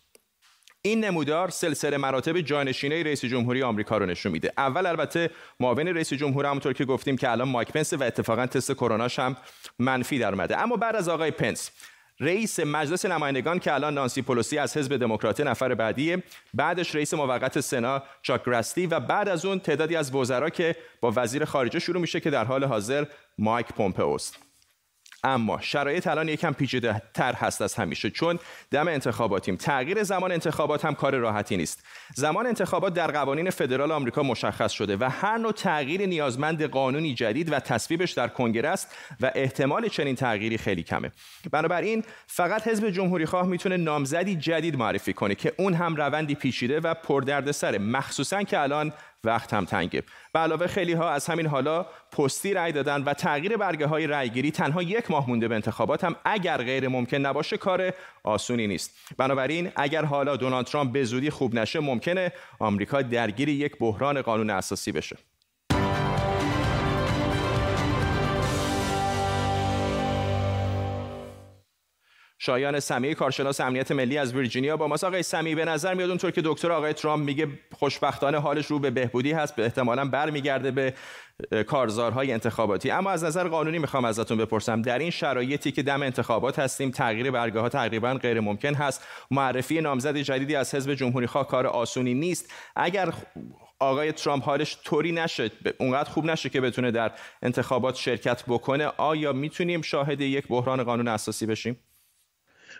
این 0.82 1.04
نمودار 1.04 1.50
سلسله 1.50 1.96
مراتب 1.96 2.40
جانشینه 2.40 3.02
رئیس 3.02 3.24
جمهوری 3.24 3.62
آمریکا 3.62 3.98
رو 3.98 4.06
نشون 4.06 4.32
میده. 4.32 4.52
اول 4.58 4.86
البته 4.86 5.30
معاون 5.60 5.88
رئیس 5.88 6.12
جمهور 6.12 6.46
همونطور 6.46 6.72
که 6.72 6.84
گفتیم 6.84 7.16
که 7.16 7.30
الان 7.30 7.48
مایک 7.48 7.72
پنس 7.72 7.92
و 7.92 8.02
اتفاقا 8.02 8.46
تست 8.46 8.72
کروناش 8.72 9.18
هم 9.18 9.36
منفی 9.78 10.18
در 10.18 10.32
اومده. 10.32 10.58
اما 10.58 10.76
بعد 10.76 10.96
از 10.96 11.08
آقای 11.08 11.30
پنس 11.30 11.70
رئیس 12.20 12.60
مجلس 12.60 13.06
نمایندگان 13.06 13.58
که 13.58 13.74
الان 13.74 13.94
نانسی 13.94 14.22
پولوسی 14.22 14.58
از 14.58 14.76
حزب 14.76 14.96
دموکرات 14.96 15.40
نفر 15.40 15.74
بعدیه 15.74 16.22
بعدش 16.54 16.94
رئیس 16.94 17.14
موقت 17.14 17.60
سنا 17.60 18.02
چاک 18.22 18.44
گراستی 18.44 18.86
و 18.86 19.00
بعد 19.00 19.28
از 19.28 19.44
اون 19.44 19.58
تعدادی 19.58 19.96
از 19.96 20.14
وزرا 20.14 20.50
که 20.50 20.76
با 21.00 21.12
وزیر 21.16 21.44
خارجه 21.44 21.78
شروع 21.78 22.00
میشه 22.00 22.20
که 22.20 22.30
در 22.30 22.44
حال 22.44 22.64
حاضر 22.64 23.04
مایک 23.38 23.66
پومپئوست. 23.66 24.49
اما 25.24 25.60
شرایط 25.60 26.06
الان 26.06 26.28
یکم 26.28 26.52
پیچیده 26.52 27.02
تر 27.14 27.32
هست 27.32 27.62
از 27.62 27.74
همیشه 27.74 28.10
چون 28.10 28.38
دم 28.70 28.88
انتخاباتیم. 28.88 29.56
تغییر 29.56 30.02
زمان 30.02 30.32
انتخابات 30.32 30.84
هم 30.84 30.94
کار 30.94 31.16
راحتی 31.16 31.56
نیست. 31.56 31.84
زمان 32.14 32.46
انتخابات 32.46 32.94
در 32.94 33.10
قوانین 33.10 33.50
فدرال 33.50 33.92
آمریکا 33.92 34.22
مشخص 34.22 34.72
شده 34.72 34.96
و 34.96 35.10
هر 35.10 35.38
نوع 35.38 35.52
تغییر 35.52 36.06
نیازمند 36.06 36.62
قانونی 36.62 37.14
جدید 37.14 37.52
و 37.52 37.58
تصویبش 37.58 38.12
در 38.12 38.28
کنگره 38.28 38.68
است 38.68 38.94
و 39.20 39.30
احتمال 39.34 39.88
چنین 39.88 40.16
تغییری 40.16 40.58
خیلی 40.58 40.82
کمه. 40.82 41.12
بنابراین 41.52 42.04
فقط 42.26 42.68
حزب 42.68 42.90
جمهوری 42.90 43.26
خواه 43.26 43.46
می‌تونه 43.46 43.76
نامزدی 43.76 44.36
جدید 44.36 44.76
معرفی 44.76 45.12
کنه 45.12 45.34
که 45.34 45.52
اون 45.56 45.74
هم 45.74 45.96
روندی 45.96 46.34
پیچیده 46.34 46.80
و 46.80 46.94
پردردسره. 46.94 47.78
مخصوصا 47.78 48.42
که 48.42 48.60
الان 48.60 48.92
وقت 49.24 49.54
هم 49.54 49.64
تنگه. 49.64 50.02
به 50.32 50.38
علاوه 50.38 50.66
خیلی 50.66 50.92
ها 50.92 51.10
از 51.10 51.26
همین 51.26 51.46
حالا 51.46 51.86
پستی 52.12 52.54
رأی 52.54 52.72
دادن 52.72 53.02
و 53.02 53.14
تغییر 53.14 53.56
برگه 53.56 53.86
های 53.86 54.06
رأیگیری 54.06 54.50
تنها 54.50 54.82
یک 54.82 55.10
ماه 55.10 55.28
مونده 55.28 55.48
به 55.48 55.54
انتخابات 55.54 56.04
هم 56.04 56.16
اگر 56.24 56.56
غیر 56.56 56.88
ممکن 56.88 57.16
نباشه 57.16 57.56
کار 57.56 57.92
آسونی 58.24 58.66
نیست. 58.66 58.98
بنابراین 59.16 59.72
اگر 59.76 60.04
حالا 60.04 60.36
دونالد 60.36 60.66
ترامپ 60.66 60.92
به 60.92 61.04
زودی 61.04 61.30
خوب 61.30 61.54
نشه 61.54 61.80
ممکنه 61.80 62.32
آمریکا 62.58 63.02
درگیر 63.02 63.48
یک 63.48 63.78
بحران 63.78 64.22
قانون 64.22 64.50
اساسی 64.50 64.92
بشه. 64.92 65.16
شایان 72.42 72.80
سمی 72.80 73.14
کارشناس 73.14 73.60
امنیت 73.60 73.92
ملی 73.92 74.18
از 74.18 74.34
ویرجینیا 74.34 74.76
با 74.76 74.86
ماست. 74.88 75.04
آقای 75.04 75.22
سمی 75.22 75.54
به 75.54 75.64
نظر 75.64 75.94
میاد 75.94 76.08
اونطور 76.08 76.30
که 76.30 76.42
دکتر 76.44 76.72
آقای 76.72 76.92
ترامپ 76.92 77.24
میگه 77.24 77.48
خوشبختانه 77.72 78.40
حالش 78.40 78.66
رو 78.66 78.78
به 78.78 78.90
بهبودی 78.90 79.32
هست 79.32 79.56
به 79.56 79.64
احتمالا 79.64 80.04
برمیگرده 80.04 80.70
به 80.70 80.94
کارزارهای 81.66 82.32
انتخاباتی. 82.32 82.90
اما 82.90 83.10
از 83.10 83.24
نظر 83.24 83.48
قانونی 83.48 83.78
می‌خوام 83.78 84.04
ازتون 84.04 84.38
بپرسم. 84.38 84.82
در 84.82 84.98
این 84.98 85.10
شرایطی 85.10 85.72
که 85.72 85.82
دم 85.82 86.02
انتخابات 86.02 86.58
هستیم 86.58 86.90
تغییر 86.90 87.30
برگه 87.30 87.60
ها 87.60 87.68
تقریبا 87.68 88.14
غیر 88.14 88.40
ممکن 88.40 88.74
هست. 88.74 89.06
معرفی 89.30 89.80
نامزد 89.80 90.16
جدیدی 90.16 90.56
از 90.56 90.74
حزب 90.74 90.94
جمهوری 90.94 91.26
خواه 91.26 91.48
کار 91.48 91.66
آسونی 91.66 92.14
نیست. 92.14 92.52
اگر 92.76 93.12
آقای 93.78 94.12
ترامپ 94.12 94.44
حالش 94.44 94.78
طوری 94.84 95.12
نشه 95.12 95.50
اونقدر 95.78 96.10
خوب 96.10 96.24
نشه 96.24 96.48
که 96.48 96.60
بتونه 96.60 96.90
در 96.90 97.12
انتخابات 97.42 97.94
شرکت 97.94 98.44
بکنه 98.48 98.86
آیا 98.86 99.32
می‌تونیم 99.32 99.82
شاهد 99.82 100.20
یک 100.20 100.48
بحران 100.48 100.82
قانون 100.82 101.08
اساسی 101.08 101.46
بشیم؟ 101.46 101.76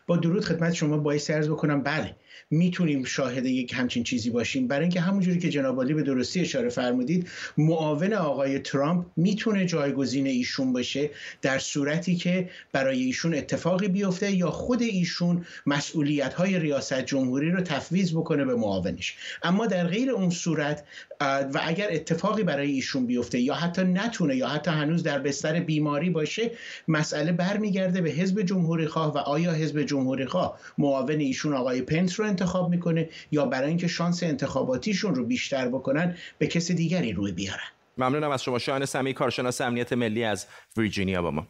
با 0.06 0.16
درود 0.16 0.44
خدمت 0.44 0.72
شما 0.72 0.98
باعث 0.98 1.30
ارز 1.30 1.48
بکنم 1.48 1.82
بله. 1.82 2.16
می‌تونیم 2.50 3.04
شاهد 3.04 3.46
یک 3.46 3.72
همچین 3.74 4.04
چیزی 4.04 4.30
باشیم. 4.30 4.68
برای 4.68 4.82
اینکه 4.82 5.00
همونجوری 5.00 5.38
که 5.38 5.48
جناب 5.48 5.80
علی 5.80 5.94
به 5.94 6.02
درستی 6.02 6.40
اشاره 6.40 6.68
فرمودید 6.68 7.28
معاون 7.58 8.12
آقای 8.12 8.58
ترامپ 8.58 9.06
می‌تونه 9.16 9.66
جایگزین 9.66 10.26
ایشون 10.26 10.72
باشه 10.72 11.10
در 11.42 11.58
صورتی 11.58 12.16
که 12.16 12.50
برای 12.72 13.02
ایشون 13.02 13.34
اتفاقی 13.34 13.88
بیفته 13.88 14.32
یا 14.32 14.50
خود 14.50 14.82
ایشون 14.82 15.46
مسئولیت 15.66 16.34
های 16.34 16.58
ریاست 16.58 17.00
جمهوری 17.00 17.50
رو 17.50 17.60
تفویض 17.60 18.12
بکنه 18.12 18.44
به 18.44 18.54
معاونش. 18.54 19.16
اما 19.42 19.66
در 19.66 19.86
غیر 19.86 20.10
اون 20.10 20.30
صورت 20.30 20.84
و 21.20 21.60
اگر 21.62 21.88
اتفاقی 21.90 22.42
برای 22.42 22.70
ایشون 22.70 23.06
بیفته 23.06 23.40
یا 23.40 23.54
حتی 23.54 23.82
نتونه 23.82 24.36
یا 24.36 24.48
حتی 24.48 24.70
هنوز 24.70 25.02
در 25.02 25.18
بستر 25.18 25.60
بیماری 25.60 26.10
باشه 26.10 26.50
مسئله 26.88 27.32
برمیگرده 27.32 28.00
به 28.00 28.10
حزب 28.10 28.42
جمهوری 28.42 28.86
خواه 28.86 29.14
و 29.14 29.18
آیا 29.18 29.52
حزب 29.52 29.82
جمهوری 29.82 30.26
خواه 30.26 30.58
معاون 30.78 31.20
ایشون 31.20 31.54
آقای 31.54 31.82
پنس 31.82 32.20
رو 32.20 32.26
انتخاب 32.30 32.70
می‌کنه 32.70 33.08
یا 33.30 33.46
برای 33.46 33.68
اینکه 33.68 33.88
شانس 33.88 34.22
انتخاباتیشون 34.22 35.14
رو 35.14 35.24
بیشتر 35.24 35.68
بکنن 35.68 36.16
به 36.38 36.46
کسی 36.46 36.74
دیگری 36.74 37.12
روی 37.12 37.32
بیارن. 37.32 37.68
ممنونم 37.98 38.30
از 38.30 38.42
شما 38.42 38.58
شاهن 38.58 38.84
سمی 38.84 39.14
کارشناس 39.14 39.60
امنیت 39.60 39.92
ملی 39.92 40.24
از 40.24 40.46
ویرجینیا 40.76 41.22
با 41.22 41.30
ما. 41.30 41.46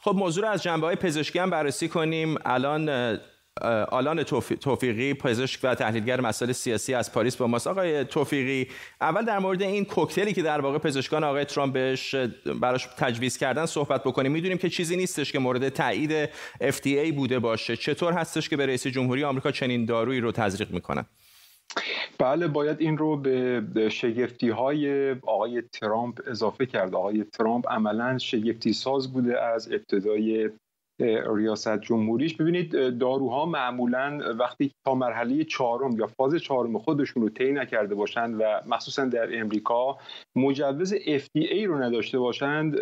خب 0.00 0.14
موضوع 0.14 0.44
رو 0.44 0.50
از 0.50 0.62
جنبه 0.62 0.86
های 0.86 0.96
پزشکی 0.96 1.38
هم 1.38 1.50
بررسی 1.50 1.88
کنیم. 1.88 2.36
الان 2.44 3.18
آلان 3.88 4.22
توفیقی 4.60 5.14
پزشک 5.14 5.60
و 5.62 5.74
تحلیلگر 5.74 6.20
مسائل 6.20 6.52
سیاسی 6.52 6.94
از 6.94 7.12
پاریس 7.12 7.36
با 7.36 7.46
ماست. 7.46 7.66
آقای 7.66 8.04
توفیقی 8.04 8.70
اول 9.00 9.24
در 9.24 9.38
مورد 9.38 9.62
این 9.62 9.84
کوکتلی 9.84 10.32
که 10.32 10.42
در 10.42 10.60
واقع 10.60 10.78
پزشکان 10.78 11.24
آقای 11.24 11.44
ترامپ 11.44 11.72
بهش 11.72 12.14
براش 12.60 12.88
تجویز 12.98 13.38
کردن 13.38 13.66
صحبت 13.66 14.04
بکنیم. 14.04 14.32
می‌دونیم 14.32 14.58
که 14.58 14.68
چیزی 14.68 14.96
نیستش 14.96 15.32
که 15.32 15.38
مورد 15.38 15.68
تایید 15.68 16.26
FDA 16.60 17.12
بوده 17.16 17.38
باشه. 17.38 17.76
چطور 17.76 18.12
هستش 18.12 18.48
که 18.48 18.56
به 18.56 18.66
رئیس 18.66 18.86
جمهوری 18.86 19.24
آمریکا 19.24 19.50
چنین 19.50 19.84
دارویی 19.84 20.20
رو 20.20 20.32
تزریق 20.32 20.70
می‌کنن 20.70 21.04
بله 22.18 22.48
باید 22.48 22.80
این 22.80 22.98
رو 22.98 23.16
به 23.74 23.88
شگفتی 23.88 24.48
های 24.48 25.12
آقای 25.12 25.62
ترامپ 25.62 26.20
اضافه 26.26 26.66
کرد. 26.66 26.94
آقای 26.94 27.24
ترامپ 27.24 27.68
عملا 27.68 28.18
شگفتی 28.18 28.72
ساز 28.72 29.12
بوده 29.12 29.42
از 29.42 29.72
ابتدای 29.72 30.50
ریاست 31.36 31.80
جمهوریش. 31.80 32.36
ببینید 32.36 32.98
داروها 32.98 33.46
معمولا 33.46 34.34
وقتی 34.38 34.72
تا 34.84 34.94
مرحله 34.94 35.44
چهارم 35.44 35.98
یا 35.98 36.06
فاز 36.06 36.34
چهارم 36.34 36.78
خودشون 36.78 37.22
رو 37.22 37.28
طی 37.28 37.52
نکرده 37.52 37.94
باشند 37.94 38.36
و 38.40 38.44
مخصوصا 38.66 39.04
در 39.04 39.40
امریکا 39.40 39.98
مجوز 40.36 40.94
FDA 40.94 41.62
رو 41.66 41.82
نداشته 41.82 42.18
باشند 42.18 42.78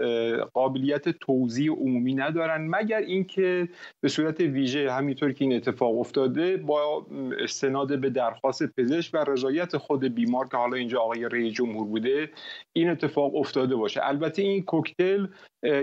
قابلیت 0.54 1.08
توزیع 1.08 1.72
عمومی 1.72 2.14
ندارن. 2.14 2.68
مگر 2.68 3.00
اینکه 3.00 3.68
به 4.00 4.08
صورت 4.08 4.40
ویژه 4.40 4.92
همینطور 4.92 5.32
که 5.32 5.44
این 5.44 5.56
اتفاق 5.56 5.98
افتاده 5.98 6.56
با 6.56 7.06
استناد 7.38 7.98
به 7.98 8.10
درخواست 8.10 8.66
پزشک 8.76 9.14
و 9.14 9.24
رضایت 9.28 9.76
خود 9.76 10.04
بیمار 10.04 10.48
که 10.48 10.56
حالا 10.56 10.76
اینجا 10.76 11.00
آقای 11.00 11.28
رئیس 11.28 11.54
جمهور 11.54 11.86
بوده 11.86 12.30
این 12.72 12.90
اتفاق 12.90 13.36
افتاده 13.36 13.76
باشه. 13.76 14.00
البته 14.02 14.42
این 14.42 14.62
کوکتل 14.62 15.26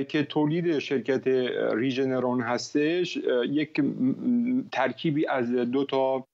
که 0.07 0.23
تولید 0.23 0.79
شرکت 0.79 1.27
ریژنرون 2.23 2.41
هستش 2.41 3.17
یک 3.49 3.81
ترکیبی 4.71 5.27
از 5.27 5.51
دو 5.51 5.85
تا 5.85 6.27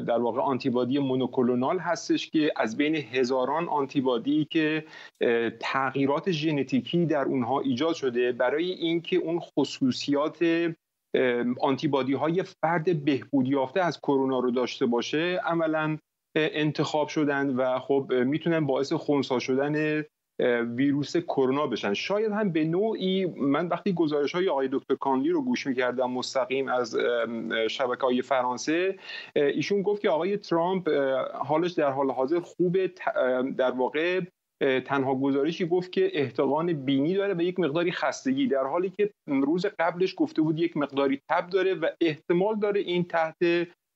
در 0.00 0.18
واقع 0.18 0.40
آنتیبادی 0.40 0.98
مونوکلونال 0.98 1.78
هستش 1.78 2.30
که 2.30 2.52
از 2.56 2.76
بین 2.76 2.94
هزاران 2.94 3.68
آنتیبادی 3.68 4.44
که 4.44 4.84
تغییرات 5.60 6.30
ژنتیکی 6.30 7.06
در 7.06 7.24
اونها 7.24 7.60
ایجاد 7.60 7.94
شده 7.94 8.32
برای 8.32 8.70
اینکه 8.72 9.16
اون 9.16 9.40
خصوصیات 9.40 10.44
آنتیبادی 11.60 12.12
های 12.12 12.42
فرد 12.42 13.04
بهبودی 13.04 13.50
یافته 13.50 13.80
از 13.80 14.00
کرونا 14.00 14.38
رو 14.38 14.50
داشته 14.50 14.86
باشه 14.86 15.40
عملا 15.44 15.98
انتخاب 16.36 17.08
شدن 17.08 17.50
و 17.56 17.78
خب 17.78 18.12
می‌تونن 18.12 18.66
باعث 18.66 18.92
خونسا 18.92 19.38
شدن 19.38 20.04
ویروس 20.76 21.16
کرونا 21.16 21.66
بشن. 21.66 21.94
شاید 21.94 22.32
هم 22.32 22.52
به 22.52 22.64
نوعی 22.64 23.26
من 23.26 23.68
وقتی 23.68 23.92
گزارش 23.92 24.34
های 24.34 24.48
آقای 24.48 24.68
دکتر 24.72 24.94
کانلی 24.94 25.30
رو 25.30 25.42
گوش 25.42 25.66
می‌کردم 25.66 26.10
مستقیم 26.10 26.68
از 26.68 26.96
شبکه 27.70 28.02
های 28.02 28.22
فرانسه 28.22 28.98
ایشون 29.36 29.82
گفت 29.82 30.02
که 30.02 30.10
آقای 30.10 30.36
ترامپ 30.36 30.88
حالش 31.34 31.72
در 31.72 31.90
حال 31.90 32.10
حاضر 32.10 32.40
خوبه 32.40 32.92
در 33.56 33.70
واقع 33.70 34.20
تنها 34.84 35.14
گزارشی 35.14 35.66
گفت 35.66 35.92
که 35.92 36.10
احتقان 36.12 36.72
بینی 36.72 37.14
داره 37.14 37.34
و 37.34 37.40
یک 37.40 37.60
مقداری 37.60 37.92
خستگی 37.92 38.46
در 38.46 38.64
حالی 38.64 38.90
که 38.90 39.10
روز 39.26 39.66
قبلش 39.78 40.14
گفته 40.16 40.42
بود 40.42 40.58
یک 40.58 40.76
مقداری 40.76 41.20
تب 41.30 41.50
داره 41.50 41.74
و 41.74 41.86
احتمال 42.00 42.58
داره 42.58 42.80
این 42.80 43.04
تحت 43.04 43.36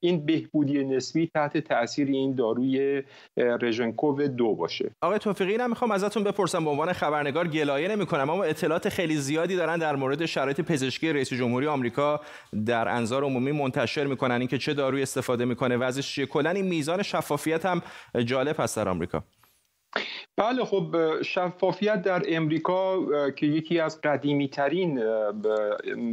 این 0.06 0.26
بهبودی 0.26 0.84
نسبی 0.84 1.30
تحت 1.34 1.58
تاثیر 1.58 2.08
این 2.08 2.34
داروی 2.34 3.02
رژنکوو 3.36 4.28
دو 4.28 4.54
باشه. 4.54 4.90
آقای 5.02 5.18
توفیقی 5.18 5.56
من 5.56 5.70
می‌خوام 5.70 5.90
ازتون 5.90 6.25
بپرسم 6.25 6.64
به 6.64 6.70
عنوان 6.70 6.92
خبرنگار 6.92 7.48
گلایه 7.48 7.88
نمی‌کنم 7.88 8.30
اما 8.30 8.44
اطلاعات 8.44 8.88
خیلی 8.88 9.16
زیادی 9.16 9.56
دارن 9.56 9.78
در 9.78 9.96
مورد 9.96 10.26
شرایط 10.26 10.60
پزشکی 10.60 11.12
رئیس 11.12 11.32
جمهوری 11.32 11.66
آمریکا 11.66 12.20
در 12.66 12.88
انظار 12.88 13.25
عمومی 13.25 13.52
منتشر 13.52 14.04
می‌کنن. 14.04 14.34
اینکه 14.34 14.58
چه 14.58 14.75
داروی 14.75 15.02
استفاده 15.02 15.44
می‌کنه 15.44 15.76
وضعش 15.76 16.14
چیه؟ 16.14 16.26
کلا 16.26 16.50
این 16.50 16.64
میزان 16.64 17.02
شفافیت 17.02 17.66
هم 17.66 17.82
جالب 18.25 18.56
هست 18.58 18.76
در 18.76 18.88
آمریکا. 18.88 19.25
بله 20.37 20.65
خب 20.65 20.97
شفافیت 21.23 22.03
در 22.03 22.23
امریکا 22.29 23.00
که 23.31 23.47
یکی 23.47 23.81
از 23.81 24.00
قدیمی 24.00 24.49
ترین 24.49 24.95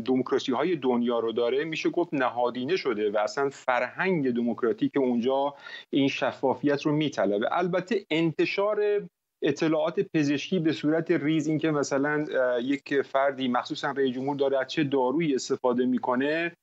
دموکراسی 0.06 0.52
های 0.52 0.76
دنیا 0.76 1.20
رو 1.20 1.32
داره 1.32 1.64
میشه 1.64 1.90
گفت 1.90 2.14
نهادینه 2.14 2.76
شده 2.76 3.12
و 3.12 3.18
اصلا 3.18 3.50
فرهنگ 3.50 4.32
دموکراتیک 4.32 4.92
اونجا 4.98 5.56
این 5.90 6.08
شفافیت 6.08 6.82
رو 6.82 6.92
میطلبه. 6.92 7.48
البته 7.52 8.06
انتشار 8.10 9.08
اطلاعات 9.44 10.00
پزشکی 10.14 10.60
به 10.60 10.72
صورت 10.72 11.12
ریز 11.12 11.48
اینکه 11.48 11.72
مثلا 11.72 12.26
یک 12.62 13.02
فردی 13.02 13.48
مخصوصا 13.48 13.92
رئیس 13.92 14.16
جمهور 14.16 14.36
داره 14.36 14.66
چه 14.66 14.84
دارویی 14.84 15.36
استفاده 15.36 15.86
می‌کنه 15.86 16.54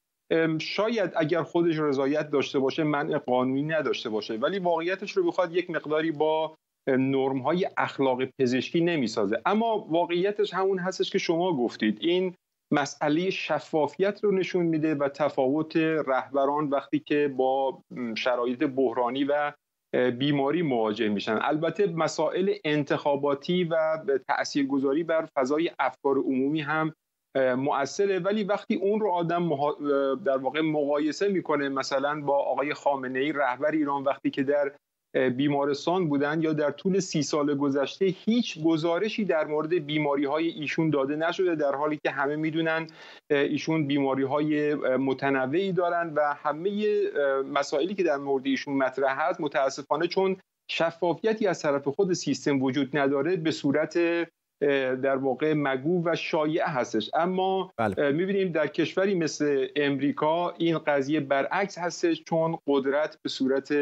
شاید 0.61 1.13
اگر 1.17 1.43
خودش 1.43 1.79
رضایت 1.79 2.31
داشته 2.31 2.59
باشه 2.59 2.83
منع 2.83 3.19
قانونی 3.19 3.63
نداشته 3.63 4.09
باشه 4.09 4.35
ولی 4.35 4.59
واقعیتش 4.59 5.13
رو 5.13 5.27
بخواد 5.27 5.55
یک 5.55 5.71
مقداری 5.71 6.11
با 6.11 6.57
نرم 6.99 7.39
های 7.39 7.69
اخلاق 7.77 8.25
پزشکی 8.39 8.81
نمی‌سازه. 8.81 9.43
اما 9.47 9.87
واقعیتش 9.91 10.55
همون 10.55 10.79
هستش 10.79 11.11
که 11.11 11.19
شما 11.19 11.57
گفتید. 11.57 11.99
این 12.01 12.35
مسئله 12.73 13.31
شفافیت 13.31 14.25
رو 14.25 14.33
نشون 14.33 14.67
میده 14.67 14.95
و 14.95 15.09
تفاوت 15.09 15.77
رهبران 15.77 16.69
وقتی 16.69 16.99
که 16.99 17.35
با 17.37 17.83
شرایط 18.17 18.65
بحرانی 18.65 19.25
و 19.25 19.53
بیماری 20.11 20.63
مواجه 20.63 21.09
میشن. 21.09 21.39
البته 21.43 21.87
مسائل 21.87 22.55
انتخاباتی 22.65 23.65
و 23.65 23.99
تاثیرگذاری 24.29 25.03
بر 25.03 25.29
فضای 25.35 25.71
افکار 25.79 26.19
عمومی 26.19 26.61
هم 26.61 26.93
مؤثره. 27.37 28.19
ولی 28.19 28.45
وقتی 28.45 28.75
اون 28.75 29.01
رو 29.01 29.11
آدم 29.11 29.49
در 30.25 30.37
واقع 30.37 30.61
مقایسه 30.61 31.29
می‌کنه 31.29 31.69
مثلا 31.69 32.21
با 32.21 32.39
آقای 32.39 32.75
خامنه 32.75 33.19
ای 33.19 33.33
رهبر 33.33 33.71
ایران 33.71 34.03
وقتی 34.03 34.31
که 34.31 34.43
در 34.43 34.73
بیمارستان 35.37 36.09
بودن 36.09 36.43
یا 36.43 36.53
در 36.53 36.71
طول 36.71 37.01
سی 37.01 37.23
سال 37.23 37.55
گذشته 37.55 38.07
هیچ 38.07 38.63
گزارشی 38.65 39.25
در 39.25 39.45
مورد 39.47 39.87
بیماری 39.87 40.25
های 40.25 40.49
ایشون 40.49 40.91
داده 40.91 41.17
نشده 41.17 41.55
در 41.55 41.75
حالی 41.75 41.99
که 42.03 42.11
همه 42.11 42.37
می‌دونن 42.37 42.87
ایشون 43.31 43.87
بیماری 43.87 44.23
های 44.23 44.75
متنوعی 44.75 45.73
دارن 45.73 46.13
و 46.15 46.35
همه 46.35 47.01
مسائلی 47.53 47.95
که 47.95 48.03
در 48.03 48.17
مورد 48.17 48.47
ایشون 48.47 48.77
مطرح 48.77 49.29
هست 49.29 49.41
متاسفانه 49.41 50.07
چون 50.07 50.37
شفافیتی 50.71 51.47
از 51.47 51.63
طرف 51.63 51.89
خود 51.89 52.13
سیستم 52.13 52.63
وجود 52.63 52.99
نداره 52.99 53.37
به 53.37 53.51
صورت 53.51 53.99
در 55.03 55.17
واقع 55.17 55.55
مگو 55.57 56.03
و 56.05 56.17
شایع 56.17 56.65
هستش 56.67 57.11
اما 57.15 57.73
بله. 57.77 58.13
می‌بینیم 58.13 58.53
در 58.53 58.67
کشوری 58.67 59.15
مثل 59.15 59.67
امریکا 59.77 60.51
این 60.51 60.79
قضیه 60.79 61.21
برعکس 61.21 61.79
هستش 61.79 62.23
چون 62.25 62.59
قدرت 62.67 63.19
به 63.23 63.29
صورت 63.29 63.73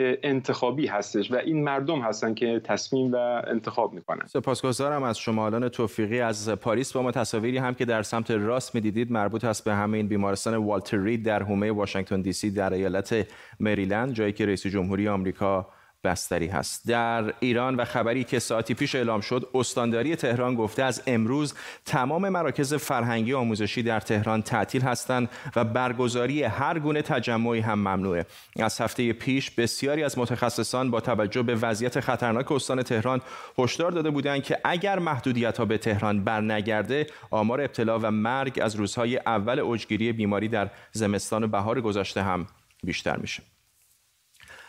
انتخابی 0.00 0.86
هستش 0.86 1.30
و 1.30 1.36
این 1.36 1.64
مردم 1.64 2.00
هستن 2.00 2.34
که 2.34 2.60
تصمیم 2.64 3.12
و 3.12 3.16
انتخاب 3.46 3.92
می‌کنن. 3.92 4.26
سپاسگزارم 4.26 5.02
از 5.02 5.18
شما 5.18 5.46
الان 5.46 5.68
توفیقی 5.68 6.20
از 6.20 6.48
پاریس. 6.48 6.92
با 6.92 7.02
ما 7.02 7.10
تصاویری 7.10 7.58
هم 7.58 7.74
که 7.74 7.84
در 7.84 8.02
سمت 8.02 8.30
راست 8.30 8.74
می‌دیدید 8.74 9.12
مربوط 9.12 9.44
است 9.44 9.64
به 9.64 9.74
همین 9.74 10.08
بیمارستان 10.08 10.56
والتر 10.56 10.96
رید 10.96 11.24
در 11.24 11.42
حومه 11.42 11.72
واشنگتن 11.72 12.20
دی 12.20 12.32
سی 12.32 12.50
در 12.50 12.72
ایالت 12.72 13.26
مریلند 13.60 14.12
جایی 14.12 14.32
که 14.32 14.46
رئیس 14.46 14.66
جمهوری 14.66 15.08
آمریکا 15.08 15.66
بستری 16.06 16.46
هست. 16.46 16.88
در 16.88 17.34
ایران 17.40 17.76
و 17.76 17.84
خبری 17.84 18.24
که 18.24 18.38
ساعتی 18.38 18.74
پیش 18.74 18.94
اعلام 18.94 19.20
شد 19.20 19.48
استانداری 19.54 20.16
تهران 20.16 20.54
گفته 20.54 20.82
از 20.82 21.02
امروز 21.06 21.54
تمام 21.84 22.28
مراکز 22.28 22.74
فرهنگی 22.74 23.34
آموزشی 23.34 23.82
در 23.82 24.00
تهران 24.00 24.42
تعطیل 24.42 24.82
هستند 24.82 25.28
و 25.56 25.64
برگزاری 25.64 26.42
هر 26.42 26.78
گونه 26.78 27.02
تجمعی 27.02 27.60
هم 27.60 27.78
ممنوعه. 27.78 28.26
از 28.60 28.80
هفته 28.80 29.12
پیش 29.12 29.50
بسیاری 29.50 30.04
از 30.04 30.18
متخصصان 30.18 30.90
با 30.90 31.00
توجه 31.00 31.42
به 31.42 31.54
وضعیت 31.54 32.00
خطرناک 32.00 32.52
استان 32.52 32.82
تهران 32.82 33.20
هشدار 33.58 33.90
داده 33.90 34.10
بودند 34.10 34.42
که 34.42 34.58
اگر 34.64 34.98
محدودیت 34.98 35.58
ها 35.58 35.64
به 35.64 35.78
تهران 35.78 36.24
برنگرده 36.24 37.06
آمار 37.30 37.60
ابتلا 37.60 37.98
و 37.98 38.10
مرگ 38.10 38.60
از 38.62 38.76
روزهای 38.76 39.16
اول 39.16 39.58
اوجگیری 39.58 40.12
بیماری 40.12 40.48
در 40.48 40.70
زمستان 40.92 41.44
و 41.44 41.46
بهار 41.46 41.80
گذشته 41.80 42.22
هم 42.22 42.46
بیشتر 42.84 43.16
میشه. 43.16 43.55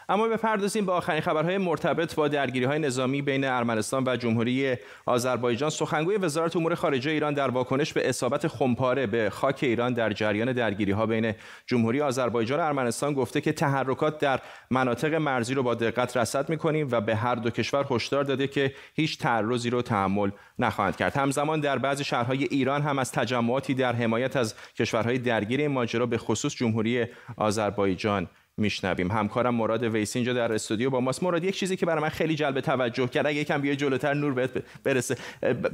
اما 0.10 0.28
بپردازیم 0.28 0.86
به 0.86 0.92
آخرین 0.92 1.22
خبرهای 1.22 1.58
مرتبط 1.58 2.16
با 2.16 2.28
درگیری 2.28 2.66
های 2.66 2.80
نظامی 2.80 3.22
بین 3.22 3.46
ارمنستان 3.46 4.04
و 4.08 4.16
جمهوری 4.16 4.76
آذربایجان. 5.06 5.70
سخنگوی 5.70 6.18
وزارت 6.18 6.56
امور 6.56 6.76
خارجه 6.76 7.12
ایران 7.12 7.34
در 7.34 7.50
واکنش 7.50 7.94
به 7.94 8.10
اصابت 8.10 8.48
خمپاره 8.48 9.08
به 9.08 9.30
خاک 9.30 9.60
ایران 9.62 9.94
در 9.94 10.14
جریان 10.14 10.52
درگیری 10.54 10.92
ها 10.92 11.06
بین 11.06 11.34
جمهوری 11.66 12.02
آذربایجان 12.02 12.60
و 12.60 12.64
ارمنستان 12.64 13.14
گفته 13.14 13.42
که 13.42 13.52
تحرکات 13.52 14.20
در 14.20 14.40
مناطق 14.72 15.14
مرزی 15.14 15.54
رو 15.54 15.64
با 15.64 15.76
دقت 15.76 16.18
رصد 16.18 16.50
می‌کنیم 16.50 16.88
و 16.92 17.02
به 17.02 17.16
هر 17.16 17.36
دو 17.36 17.50
کشور 17.50 17.86
هشدار 17.92 18.24
داده 18.24 18.48
که 18.48 18.74
هیچ 18.96 19.18
تعرضی 19.18 19.70
رو 19.70 19.82
تحمل 19.82 20.30
نخواهند 20.60 20.96
کرد. 20.96 21.18
همزمان 21.18 21.60
در 21.60 21.78
بعضی 21.78 22.04
شهرهای 22.04 22.44
ایران 22.44 22.82
هم 22.82 23.00
از 23.00 23.12
تجمعاتی 23.12 23.74
در 23.74 23.96
حمایت 23.96 24.36
از 24.36 24.56
کشورهای 24.76 25.18
درگیر 25.18 25.60
این 25.60 25.72
ماجرا 25.72 26.06
به 26.06 26.18
خصوص 26.18 26.56
جمهوری 26.56 27.06
آذربایجان 27.38 28.28
میشنویم. 28.60 29.12
همکارم 29.12 29.56
مراد 29.56 29.84
ویسی 29.84 30.20
اینجا 30.20 30.34
در 30.34 30.54
استودیو 30.54 30.90
با 30.90 31.00
ماست. 31.00 31.24
مراد 31.24 31.44
یک 31.44 31.56
چیزی 31.56 31.76
که 31.76 31.86
برای 31.86 32.02
من 32.02 32.10
خیلی 32.10 32.36
جلب 32.36 32.60
توجه 32.60 33.08
کرد. 33.08 33.28
اگه 33.28 33.40
یکم 33.40 33.62
بیای 33.62 33.76
جلوتر 33.76 34.14
نور 34.14 34.34
بهت 34.34 34.50
برسه. 34.84 35.16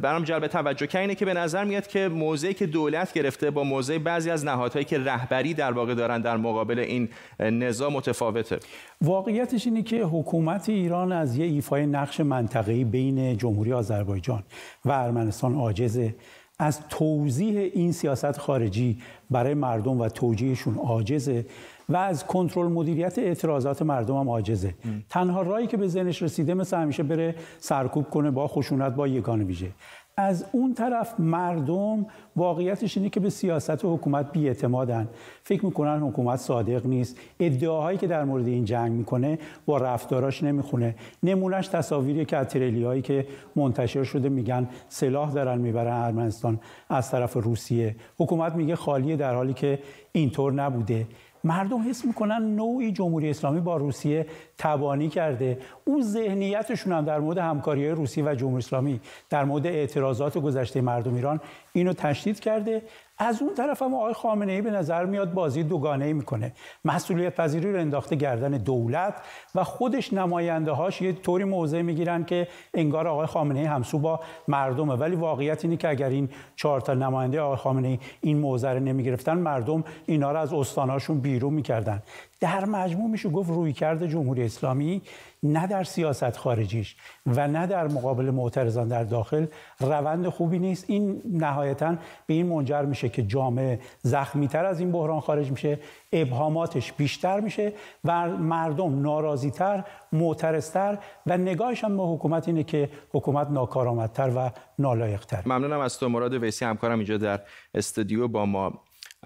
برام 0.02 0.24
جلب 0.24 0.48
توجه 0.48 0.88
کرد 0.88 1.02
اینه 1.02 1.16
که 1.16 1.26
به 1.26 1.34
نظر 1.34 1.64
میاد 1.64 1.88
که 1.88 2.08
موضعی 2.08 2.54
که 2.54 2.66
دولت 2.66 3.14
گرفته 3.14 3.52
با 3.52 3.64
موضع 3.64 3.98
بعضی 3.98 4.30
از 4.30 4.46
نهادهایی 4.46 4.86
که 4.86 5.00
رهبری 5.00 5.54
در 5.54 5.72
واقع 5.72 5.94
دارن 5.94 6.22
در 6.22 6.38
مقابل 6.38 6.80
این 6.80 7.10
نظام 7.40 7.94
متفاوته. 7.94 8.60
واقعیتش 9.02 9.68
اینه 9.68 9.84
که 9.84 10.04
حکومت 10.04 10.70
ایران 10.70 11.12
از 11.12 11.38
یه 11.38 11.46
ایفای 11.46 11.86
نقش 11.86 12.20
منطقه‌ای 12.20 12.84
بین 12.84 13.38
جمهوری 13.38 13.74
آذربایجان 13.74 14.44
و 14.86 14.92
ارمنستان 14.92 15.56
عاجزه. 15.56 16.16
از 16.60 16.88
توضیح 16.90 17.72
این 17.74 17.92
سیاست 17.92 18.38
خارجی 18.38 18.98
برای 19.32 19.54
مردم 19.54 20.00
و 20.00 20.10
توجیهشون 20.10 20.76
عاجزه. 20.76 21.46
و 21.90 21.98
از 21.98 22.26
کنترل 22.26 22.68
مدیریت 22.68 23.20
اعتراضات 23.20 23.82
مردم 23.82 24.16
هم 24.16 24.30
عاجزه. 24.30 24.76
تنها 25.10 25.42
رایی 25.42 25.68
که 25.68 25.78
به 25.78 25.88
ذهنش 25.88 26.24
رسیده 26.24 26.54
مثل 26.54 26.78
همیشه 26.78 27.04
بره 27.04 27.36
سرکوب 27.60 28.10
کنه 28.10 28.32
با 28.32 28.48
خشونت 28.48 28.96
با 28.96 29.08
یگان 29.08 29.42
ویژه. 29.42 29.70
از 30.18 30.46
اون 30.52 30.74
طرف 30.74 31.20
مردم 31.20 32.06
واقعیتش 32.36 32.98
اینه 32.98 33.10
که 33.10 33.20
به 33.20 33.30
سیاست 33.30 33.86
و 33.86 33.96
حکومت 33.96 34.32
بیاعتمادن. 34.32 35.08
فکر 35.44 35.66
می‌کنن 35.66 36.00
حکومت 36.00 36.40
صادق 36.40 36.86
نیست. 36.86 37.18
ادعاهایی 37.40 37.98
که 37.98 38.08
در 38.08 38.24
مورد 38.24 38.48
این 38.48 38.66
جنگ 38.66 38.92
می‌کنه 38.92 39.40
با 39.66 39.78
رفتاراش 39.78 40.44
نمی‌خونه. 40.44 40.96
نمونهش 41.24 41.68
تصاویری 41.68 42.26
که 42.26 42.38
از 42.38 42.56
هایی 42.56 43.02
که 43.02 43.28
منتشر 43.56 44.04
شده 44.04 44.30
میگن 44.30 44.70
سلاح 44.90 45.32
دارن 45.32 45.58
می‌برن 45.58 46.04
ارمنستان 46.04 46.60
از 46.90 47.12
طرف 47.12 47.34
روسیه. 47.34 47.96
حکومت 48.18 48.56
میگه 48.56 48.76
خالیه 48.76 49.16
در 49.16 49.36
حالی 49.36 49.54
که 49.54 49.80
اینطور 50.12 50.54
نبوده. 50.54 51.08
مردم 51.44 51.90
حس 51.90 52.06
می‌کنن 52.06 52.56
نوعی 52.56 52.92
جمهوری 52.92 53.30
اسلامی 53.30 53.60
با 53.60 53.78
روسیه 53.78 54.26
تبانی 54.58 55.10
کرده. 55.10 55.58
اون 55.86 56.02
ذهنیتشون 56.02 56.94
هم 56.94 57.06
در 57.06 57.20
مورد 57.20 57.38
همکاری 57.38 57.90
روسیه 57.90 58.24
و 58.24 58.36
جمهوری 58.36 58.64
اسلامی 58.64 59.00
در 59.30 59.46
مورد 59.46 59.68
اعتراضات 59.68 60.38
گذشته 60.38 60.82
مردم 60.82 61.16
ایران 61.16 61.40
اینو 61.74 61.94
تشدید 61.94 62.40
کرده. 62.40 62.82
از 63.18 63.42
اون 63.42 63.54
طرف 63.54 63.82
هم 63.82 63.94
آقای 63.94 64.14
خامنه 64.14 64.52
ای 64.52 64.62
به 64.62 64.72
نظر 64.72 65.06
میاد 65.06 65.34
بازی 65.34 65.64
دوگانه 65.64 66.06
ای 66.06 66.14
می‌کنه. 66.14 66.54
مسئولیت 66.86 67.36
پذیری 67.36 67.74
رو 67.74 67.80
انداخته 67.80 68.16
گردن 68.16 68.52
دولت 68.52 69.16
و 69.56 69.64
خودش 69.64 70.14
نماینده 70.14 70.72
هاش 70.72 71.02
یه 71.02 71.14
طوری 71.14 71.44
موضع 71.44 71.82
می‌گیرن 71.82 72.24
که 72.24 72.48
انگار 72.74 73.08
آقای 73.08 73.26
خامنه 73.26 73.60
ای 73.60 73.66
همسو 73.66 74.00
با 74.00 74.20
مردمه. 74.48 74.94
ولی 74.94 75.16
واقعیت 75.16 75.66
اینه 75.66 75.78
که 75.78 75.90
اگر 75.90 76.10
این 76.10 76.30
چهار 76.56 76.82
تا 76.82 76.94
نماینده 76.94 77.42
آقای 77.42 77.58
خامنه 77.58 77.88
ای 77.88 78.00
این 78.22 78.38
موضع 78.38 78.74
رو 78.74 78.80
نمی‌گرفتن 78.80 79.38
مردم 79.38 79.84
اینا 80.06 80.32
رو 80.32 80.40
از 80.40 80.54
استاناشون 80.54 81.20
بیرون 81.20 81.54
می‌کردن. 81.54 82.02
در 82.44 82.66
مجموع 82.66 83.10
میشه 83.10 83.30
گفت 83.30 83.50
رویکرد 83.50 84.08
جمهوری 84.08 84.44
اسلامی 84.44 85.02
نه 85.44 85.68
در 85.68 85.84
سیاست 85.84 86.38
خارجیش 86.38 86.96
و 87.26 87.48
نه 87.48 87.68
در 87.68 87.88
مقابل 87.88 88.30
معترضان 88.30 88.88
در 88.88 89.04
داخل 89.04 89.46
روند 89.80 90.28
خوبی 90.28 90.60
نیست. 90.60 90.86
این 90.88 91.22
نهایتا 91.26 91.96
به 92.28 92.34
این 92.34 92.46
منجر 92.46 92.82
میشه 92.82 93.10
که 93.10 93.24
جامعه 93.24 93.80
زخمی 94.02 94.48
تر 94.48 94.66
از 94.66 94.80
این 94.80 94.92
بحران 94.92 95.20
خارج 95.20 95.52
میشه 95.52 95.80
ابهاماتش 96.14 96.94
بیشتر 96.94 97.40
میشه 97.40 97.74
و 98.04 98.30
مردم 98.30 99.02
ناراضیتر 99.02 99.84
معترضتر 100.12 100.98
و 101.26 101.38
نگاهش 101.38 101.84
هم 101.84 101.98
به 101.98 102.04
حکومت 102.04 102.48
اینه 102.48 102.64
که 102.64 102.90
حکومت 103.14 103.48
ناکارآمدتر 103.50 104.32
و 104.36 104.52
نالایقتر. 104.80 105.44
ممنونم 105.46 105.80
از 105.80 106.00
تو. 106.00 106.10
مراد 106.10 106.34
ویسی 106.34 106.66
همکارم 106.66 106.98
اینجا 106.98 107.18
در 107.18 107.40
استودیو 107.74 108.28
با 108.28 108.46
ما 108.46 108.74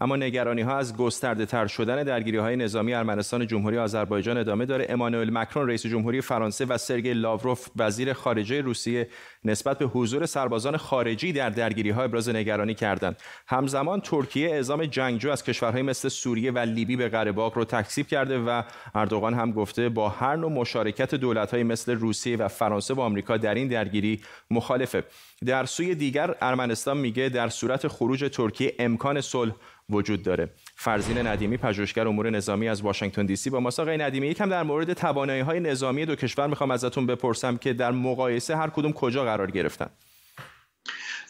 اما 0.01 0.15
نگرانی 0.15 0.62
ها 0.62 0.77
از 0.77 0.97
گسترده 0.97 1.45
تر 1.45 1.67
شدن 1.67 2.03
درگیری 2.03 2.38
های 2.38 2.55
نظامی 2.55 2.93
ارمنستان 2.93 3.47
جمهوری 3.47 3.77
آذربایجان 3.77 4.38
ادامه 4.38 4.65
داره. 4.65 4.86
امانوئل 4.89 5.29
مکرون 5.33 5.67
رئیس 5.67 5.86
جمهوری 5.86 6.21
فرانسه 6.21 6.65
و 6.65 6.77
سرگئی 6.77 7.13
لاوروف 7.13 7.67
وزیر 7.75 8.13
خارجه 8.13 8.62
روسیه 8.62 9.07
نسبت 9.45 9.77
به 9.77 9.86
حضور 9.86 10.25
سربازان 10.25 10.77
خارجی 10.77 11.33
در 11.33 11.49
درگیری 11.49 11.89
ها 11.89 12.03
ابراز 12.03 12.29
نگرانی 12.29 12.73
کردند. 12.73 13.17
همزمان 13.47 14.01
ترکیه 14.01 14.49
اعزام 14.49 14.86
جنگجو 14.86 15.31
از 15.31 15.43
کشورهای 15.43 15.81
مثل 15.81 16.10
سوریه 16.10 16.51
و 16.51 16.57
لیبی 16.57 16.95
به 16.95 17.10
قره 17.10 17.31
رو 17.31 17.65
تکذیب 17.65 18.07
کرده 18.07 18.39
و 18.39 18.63
اردوغان 18.95 19.33
هم 19.33 19.51
گفته 19.51 19.89
با 19.89 20.10
هر 20.10 20.36
نوع 20.36 20.51
مشارکت 20.51 21.15
دولت‌های 21.15 21.63
مثل 21.63 21.91
روسیه 21.95 22.38
و 22.38 22.47
فرانسه 22.47 22.93
و 22.93 23.01
آمریکا 23.01 23.38
در 23.38 23.53
این 23.53 23.67
درگیری 23.67 24.21
مخالفه. 24.51 25.03
در 25.45 25.65
سوی 25.65 25.95
دیگر 25.95 26.36
ارمنستان 26.41 26.97
میگه 26.97 27.29
در 27.29 27.49
صورت 27.49 27.88
خروج 27.88 28.29
ترکیه 28.33 28.75
امکان 28.79 29.21
صلح 29.21 29.53
وجود 29.91 30.23
داره. 30.23 30.50
فرزین 30.76 31.28
ندیمی 31.28 31.58
پژوهشگر 31.58 32.08
امور 32.08 32.30
نظامی 32.30 32.69
از 32.69 32.82
واشنگتن 32.82 33.26
دی 33.26 33.36
سی 33.36 33.50
با 33.50 33.60
ما 33.60 33.69
آقای 33.80 33.97
ندیمی 33.97 34.28
یکم 34.28 34.50
در 34.50 34.63
مورد 34.63 34.93
توانایی 34.93 35.41
های 35.41 35.60
نظامی 35.60 36.06
دو 36.06 36.15
کشور 36.15 36.47
می‌خوام 36.47 36.71
ازتون 36.71 37.06
بپرسم 37.06 37.58
که 37.58 37.73
در 37.73 37.91
مقایسه 37.91 38.58
هر 38.58 38.69
کدوم 38.69 38.93
کجا 38.93 39.23
قرار 39.23 39.52
گرفتن. 39.52 39.89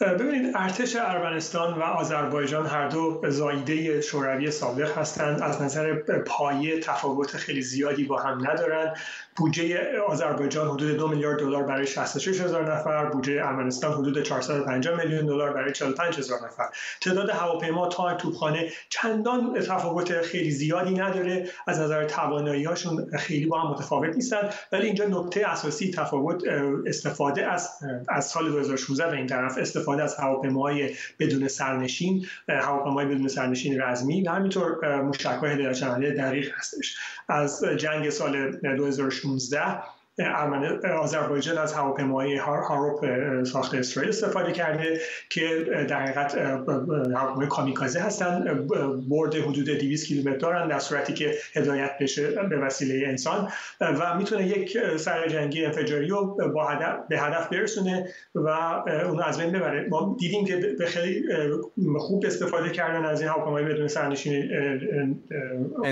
ببینید 0.00 0.52
ارتش 0.56 0.96
ارمنستان 0.96 1.78
و 1.78 1.82
آذربایجان 1.82 2.66
هر 2.66 2.88
دو 2.88 3.22
زایده 3.28 4.00
شوروی 4.00 4.50
سابق 4.50 4.98
هستند. 4.98 5.42
از 5.42 5.62
نظر 5.62 5.94
پایه 6.26 6.80
تفاوت 6.80 7.36
خیلی 7.36 7.62
زیادی 7.62 8.04
با 8.04 8.22
هم 8.22 8.50
ندارند 8.50 8.96
بودجه 9.38 9.98
آذربایجان 10.08 10.68
حدود 10.68 10.96
دو 10.96 11.08
میلیارد 11.08 11.38
دلار 11.38 11.62
برای 11.62 11.86
66 11.86 12.40
هزار 12.40 12.74
نفر 12.74 13.04
بودجه 13.06 13.32
ارمنستان 13.32 13.92
حدود 13.92 14.22
450 14.22 15.04
میلیون 15.04 15.26
دلار 15.26 15.52
برای 15.52 15.72
45 15.72 16.18
هزار 16.18 16.38
نفر. 16.46 16.64
تعداد 17.00 17.30
هواپیما 17.30 17.88
تا 17.88 18.14
توپخانه 18.14 18.68
چندان 18.88 19.60
تفاوت 19.60 20.20
خیلی 20.22 20.50
زیادی 20.50 20.94
نداره. 20.94 21.48
از 21.66 21.80
نظر 21.80 22.04
توانایی 22.04 22.64
هاشون 22.64 23.10
خیلی 23.18 23.46
با 23.46 23.60
هم 23.60 23.70
متفاوت 23.70 24.14
نیستن. 24.14 24.50
ولی 24.72 24.86
اینجا 24.86 25.04
نکته 25.04 25.48
اساسی 25.48 25.90
تفاوت 25.90 26.42
استفاده 26.86 27.52
از 27.52 27.70
از 28.08 28.26
سال 28.26 28.50
2016 28.50 29.10
به 29.10 29.16
این 29.16 29.26
طرف 29.26 29.58
استفاده 29.58 30.02
از 30.02 30.14
هواپیماهای 30.16 30.94
بدون 31.18 31.48
سرنشین 31.48 32.26
هواپیماهای 32.48 33.06
بدون 33.06 33.28
سرنشین 33.28 33.82
رزمی 33.82 34.22
و 34.22 34.30
همینطور 34.30 35.00
موشک‌های 35.02 35.52
هدایت 35.52 36.16
دقیق 36.16 36.54
هستش. 36.54 36.96
از 37.28 37.64
جنگ 37.64 38.10
سال 38.10 38.50
2016 38.50 39.27
آذربایجان 40.98 41.58
از 41.58 41.72
هواپیمای 41.72 42.36
هاروپ 42.36 43.06
ساخت 43.44 43.74
اسرائیل 43.74 44.08
استفاده 44.08 44.52
کرده 44.52 45.00
که 45.30 45.66
در 45.88 46.02
حقیقت 46.02 46.34
هواپیمای 46.34 47.46
کامیکازه 47.46 48.00
هستن. 48.00 48.66
برد 49.08 49.34
حدود 49.34 49.68
200 49.70 50.06
کیلومتر 50.06 50.38
دارن 50.38 50.68
در 50.68 50.78
صورتی 50.78 51.14
که 51.14 51.34
هدایت 51.54 51.87
بشه 52.00 52.30
به 52.30 52.58
وسیله 52.58 53.08
انسان 53.08 53.48
و 53.80 54.18
می‌تونه 54.18 54.46
یک 54.46 54.78
سر 54.96 55.28
جنگی 55.28 55.64
انفجاری 55.64 56.08
رو 56.08 56.36
با 56.54 56.64
هدف 56.64 56.96
به 57.08 57.18
هدف 57.18 57.48
برسونه 57.48 58.08
و 58.34 58.48
اونو 59.06 59.22
از 59.22 59.40
بین 59.40 59.52
ببره. 59.52 59.86
ما 59.90 60.16
دیدیم 60.18 60.44
که 60.44 60.56
به 60.78 60.86
خیلی 60.86 61.22
خوب 61.98 62.24
استفاده 62.26 62.70
کردن 62.70 63.04
از 63.04 63.20
این 63.20 63.30
هواپیمای 63.30 63.64
بدون 63.64 63.88
سرنشین 63.88 64.50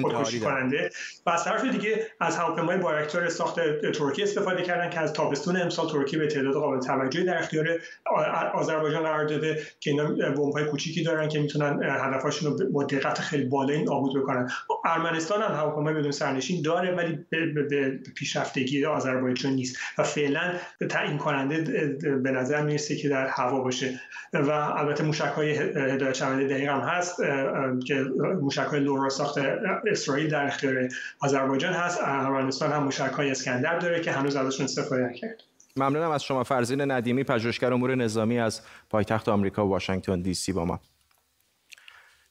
خودکشی 0.02 0.40
کننده. 0.40 0.90
و 1.26 1.30
از 1.30 1.44
طرف 1.44 1.64
دیگه 1.64 2.06
از 2.20 2.36
هواپیمای 2.36 2.76
بارکتور 2.76 3.28
ساخت 3.28 3.60
ترکیه 3.94 4.24
استفاده 4.24 4.62
کردن 4.62 4.90
که 4.90 5.00
از 5.00 5.12
تابستون 5.12 5.56
امسال 5.56 5.88
ترکیه 5.88 6.18
به 6.18 6.26
تعداد 6.26 6.54
قابل 6.54 6.80
توجهی 6.80 7.24
در 7.24 7.38
اختیار 7.38 7.68
آذربایجان 8.54 9.02
قرار 9.02 9.24
داده 9.24 9.62
که 9.80 9.90
اینا 9.90 10.04
بمب‌های 10.30 10.64
کوچیکی 10.64 11.02
دارن 11.02 11.28
که 11.28 11.38
می‌تونن 11.38 11.80
هدفاشون 11.82 12.52
رو 12.52 12.72
با 12.72 12.84
دقت 12.84 13.18
خیلی 13.18 13.44
بالایی 13.44 13.82
نابود 13.82 14.22
بکنن. 14.22 14.50
ارمنستان 14.86 15.42
هم 15.42 15.52
هواپیمای 15.52 15.94
بدون 15.94 16.10
سرنشین 16.10 16.62
داره 16.62 16.94
ولی 16.94 17.18
به 17.30 18.00
پیشرفتگی 18.14 18.84
آذربایجان 18.84 19.52
نیست 19.52 19.78
و 19.98 20.02
فعلا 20.02 20.54
تعیین 20.90 21.18
کننده 21.18 21.86
به 22.22 22.30
نظر 22.30 22.62
می‌رسه 22.62 22.96
که 22.96 23.08
در 23.08 23.26
هوا 23.26 23.60
باشه. 23.60 24.00
و 24.32 24.50
البته 24.50 25.04
موشک 25.04 25.32
های 25.36 25.50
هدایت 25.50 26.14
شونده 26.14 26.48
دقیق 26.48 26.68
هم 26.68 26.80
هست 26.80 27.16
که 27.86 28.04
موشک 28.40 28.66
های 28.66 28.80
لورا 28.80 29.08
ساخت 29.08 29.38
اسرائیل 29.86 30.30
در 30.30 30.46
اختیار 30.46 30.88
آذربایجان 31.20 31.72
هست. 31.72 31.98
ارمنستان 32.02 32.72
هم 32.72 32.82
موشک 32.82 33.12
های 33.12 33.30
اسکندر 33.30 33.78
داره 33.78 34.00
که 34.00 34.12
هنوز 34.12 34.36
ازشون 34.36 34.64
استفاده 34.64 35.02
نکرد. 35.02 35.42
ممنونم 35.76 36.10
از 36.10 36.24
شما 36.24 36.44
فرزین 36.44 36.90
ندیمی 36.90 37.24
پژوهشگر 37.24 37.72
امور 37.72 37.94
نظامی 37.94 38.38
از 38.38 38.60
پایتخت 38.90 39.28
آمریکا 39.28 39.66
واشنگتن 39.66 40.22
دی 40.22 40.34
سی 40.34 40.52
با 40.52 40.64
ما. 40.64 40.80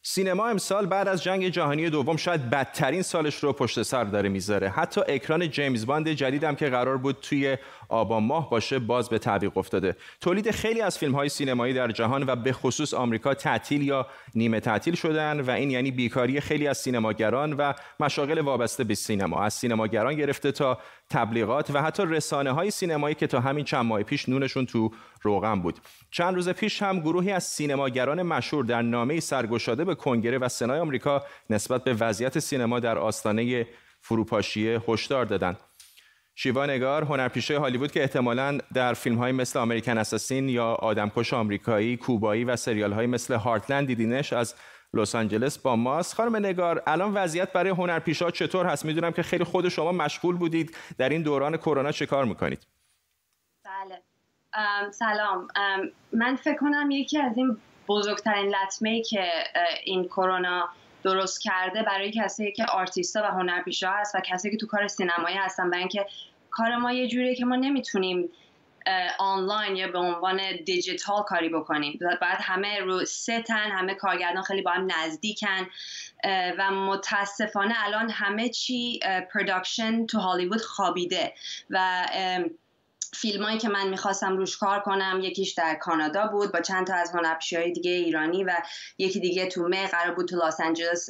سینما 0.07 0.47
امسال 0.47 0.85
بعد 0.85 1.07
از 1.07 1.23
جنگ 1.23 1.49
جهانی 1.49 1.89
دوم 1.89 2.17
شاید 2.17 2.49
بدترین 2.49 3.01
سالش 3.01 3.35
رو 3.43 3.53
پشت 3.53 3.81
سر 3.81 4.03
داره 4.03 4.29
می‌ذاره. 4.29 4.69
حتی 4.69 5.01
اکران 5.07 5.49
جیمز 5.49 5.85
باند 5.85 6.09
جدیدم 6.09 6.55
که 6.55 6.69
قرار 6.69 6.97
بود 6.97 7.17
توی 7.21 7.57
آبان 7.89 8.23
ماه 8.23 8.49
باشه 8.49 8.79
باز 8.79 9.09
به 9.09 9.19
تعویق 9.19 9.57
افتاده. 9.57 9.95
تولید 10.21 10.51
خیلی 10.51 10.81
از 10.81 10.97
فیلم 10.97 11.15
های 11.15 11.29
سینمایی 11.29 11.73
در 11.73 11.91
جهان 11.91 12.23
و 12.27 12.35
به 12.35 12.53
خصوص 12.53 12.93
آمریکا 12.93 13.33
تعطیل 13.33 13.81
یا 13.81 14.07
نیمه 14.35 14.59
تعطیل 14.59 14.95
شدن 14.95 15.39
و 15.39 15.49
این 15.49 15.71
یعنی 15.71 15.91
بیکاری 15.91 16.39
خیلی 16.39 16.67
از 16.67 16.77
سینماگران 16.77 17.53
و 17.53 17.73
مشاغل 17.99 18.39
وابسته 18.39 18.83
به 18.83 18.95
سینما. 18.95 19.43
از 19.43 19.53
سینماگران 19.53 20.15
گرفته 20.15 20.51
تا 20.51 20.77
تبلیغات 21.09 21.71
و 21.73 21.81
حتی 21.81 22.03
رسانه 22.05 22.51
های 22.51 22.71
سینمایی 22.71 23.15
که 23.15 23.27
تا 23.27 23.39
همین 23.39 23.65
چند 23.65 23.85
ماه 23.85 24.03
پیش 24.03 24.29
نونشون 24.29 24.65
تو 24.65 24.91
روغن 25.21 25.61
بود. 25.61 25.79
چند 26.11 26.35
روز 26.35 26.49
پیش 26.49 26.81
هم 26.81 26.99
گروهی 26.99 27.31
از 27.31 27.43
سینماگران 27.43 28.21
مشهور 28.21 28.65
در 28.65 28.81
نامه 28.81 29.19
سرگشاده 29.19 29.85
به 29.85 29.95
کنگره 29.95 30.37
و 30.37 30.49
سنای 30.49 30.79
آمریکا 30.79 31.23
نسبت 31.49 31.83
به 31.83 31.93
وضعیت 31.93 32.39
سینما 32.39 32.79
در 32.79 32.97
آستانه 32.97 33.67
فروپاشی 34.01 34.79
هشدار 34.87 35.25
دادند. 35.25 35.57
شیوا 36.37 36.65
نگار 36.65 37.03
هنرپیشه 37.03 37.59
هالیوود 37.59 37.91
که 37.91 38.01
احتمالا 38.01 38.57
در 38.73 38.93
فیلم 38.93 39.17
های 39.17 39.31
مثل 39.31 39.59
امریکن 39.59 39.97
اساسین 39.97 40.49
یا 40.49 40.65
آدمکش 40.65 41.33
آمریکایی 41.33 41.97
کوبایی 41.97 42.43
و 42.43 42.55
سریال 42.55 42.93
های 42.93 43.07
مثل 43.07 43.33
هارتلند 43.33 43.87
دیدینش 43.87 44.33
از 44.33 44.55
لس 44.93 45.15
آنجلس 45.15 45.57
با 45.57 45.75
ماست. 45.75 46.15
خانم 46.15 46.35
نگار 46.35 46.83
الان 46.87 47.13
وضعیت 47.13 47.53
برای 47.53 47.69
هنرپیشه 47.69 48.31
چطور 48.31 48.65
هست؟ 48.65 48.85
می‌دونم 48.85 49.11
که 49.11 49.23
خیلی 49.23 49.43
خود 49.43 49.69
شما 49.69 49.91
مشغول 49.91 50.35
بودید. 50.35 50.77
در 50.97 51.09
این 51.09 51.21
دوران 51.21 51.57
کرونا 51.57 51.91
چه 51.91 52.05
کار 52.05 52.25
می‌کنید؟ 52.25 52.67
بله. 53.63 54.01
سلام. 54.91 55.47
من 56.13 56.35
فکر 56.35 56.57
کنم 56.57 56.91
یکی 56.91 57.19
از 57.19 57.37
این 57.37 57.57
بزرگترین 57.87 58.55
لطمه 58.55 59.01
که 59.01 59.29
این 59.83 60.03
کرونا 60.03 60.69
درست 61.05 61.41
کرده 61.41 61.83
برای 61.83 62.11
کسی 62.11 62.51
که 62.51 62.65
آرتیستا 62.65 63.21
و 63.23 63.25
هنرپیشه 63.25 63.87
هست 63.89 64.15
و 64.15 64.19
کسی 64.19 64.51
که 64.51 64.57
تو 64.57 64.67
کار 64.67 64.87
سینمایی 64.87 65.35
هستن 65.35 65.69
برای 65.69 65.79
اینکه 65.79 66.05
کار 66.49 66.75
ما 66.75 66.91
یه 66.91 67.07
جوریه 67.07 67.35
که 67.35 67.45
ما 67.45 67.55
نمی‌تونیم 67.55 68.29
آنلاین 69.19 69.75
یا 69.75 69.87
به 69.87 69.97
عنوان 69.97 70.39
دیجیتال 70.65 71.23
کاری 71.23 71.49
بکنیم. 71.49 71.99
بعد 72.21 72.37
همه 72.41 72.79
رو 72.79 73.05
ستن 73.05 73.71
همه 73.71 73.93
کارگردان 73.93 74.43
خیلی 74.43 74.61
با 74.61 74.71
هم 74.71 74.87
نزدیکن 74.97 75.67
و 76.57 76.71
متاسفانه 76.71 77.75
الان 77.85 78.09
همه 78.09 78.49
چی 78.49 78.99
production 79.33 80.05
تو 80.05 80.19
هالیوود 80.19 80.61
خوابیده 80.61 81.33
و 81.69 82.05
فیلمایی 83.15 83.57
که 83.57 83.69
من 83.69 83.89
می‌خواستم 83.89 84.37
روش 84.37 84.57
کار 84.57 84.79
کنم 84.79 85.19
یکیش 85.23 85.53
در 85.53 85.75
کانادا 85.75 86.27
بود 86.27 86.51
با 86.51 86.59
چند 86.61 86.87
تا 86.87 86.95
از 86.95 87.11
های 87.53 87.71
دیگه 87.71 87.91
ایرانی 87.91 88.43
و 88.43 88.51
یکی 88.97 89.19
دیگه 89.19 89.47
تو 89.47 89.67
May 89.67 89.87
قرار 89.87 90.15
بود 90.15 90.27
تو 90.27 90.35
لاس 90.35 90.61
آنجلس 90.61 91.07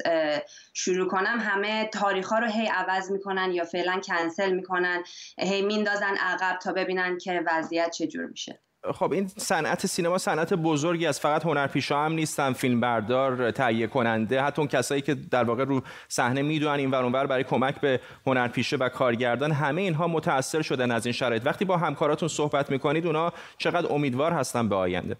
شروع 0.74 1.08
کنم. 1.08 1.38
همه 1.40 1.90
تاریخ 1.92 2.28
ها 2.28 2.38
رو 2.38 2.46
هی 2.46 2.66
عوض 2.66 3.10
می‌کنن 3.10 3.52
یا 3.52 3.64
فعلا 3.64 4.00
کنسل 4.00 4.52
می‌کنن 4.52 5.04
هی 5.38 5.62
میندازن 5.62 6.14
عقب 6.16 6.58
تا 6.58 6.72
ببینن 6.72 7.18
که 7.18 7.42
وضعیت 7.46 7.90
چجور 7.90 8.26
میشه. 8.26 8.65
خب 8.92 9.12
این 9.12 9.28
صنعت 9.36 9.86
سینما 9.86 10.18
صنعت 10.18 10.54
بزرگیه 10.54 11.20
فقط 11.20 11.44
هنرپیشه‌ها 11.44 12.04
هم 12.04 12.12
نیستن 12.12 12.52
فیلمبردار 12.52 13.50
تهیه 13.50 13.86
کننده 13.86 14.42
حتی 14.42 14.62
اون 14.62 14.68
کسایی 14.68 15.02
که 15.02 15.14
در 15.14 15.44
واقع 15.44 15.64
رو 15.64 15.82
صحنه 16.08 16.42
می‌دونن 16.42 16.74
این 16.74 16.90
ور 16.90 17.26
برای 17.26 17.44
کمک 17.44 17.80
به 17.80 18.00
هنرپیشه 18.26 18.76
و 18.76 18.88
کارگردان 18.88 19.52
همه 19.52 19.82
اینها 19.82 20.08
متاثر 20.08 20.62
شدن 20.62 20.90
از 20.90 21.06
این 21.06 21.12
شرایط. 21.12 21.46
وقتی 21.46 21.64
با 21.64 21.76
همکاراتون 21.76 22.28
صحبت 22.28 22.70
می‌کنید 22.70 23.06
اونا 23.06 23.32
چقدر 23.58 23.92
امیدوار 23.92 24.32
هستن 24.32 24.68
به 24.68 24.76
آینده؟ 24.76 25.16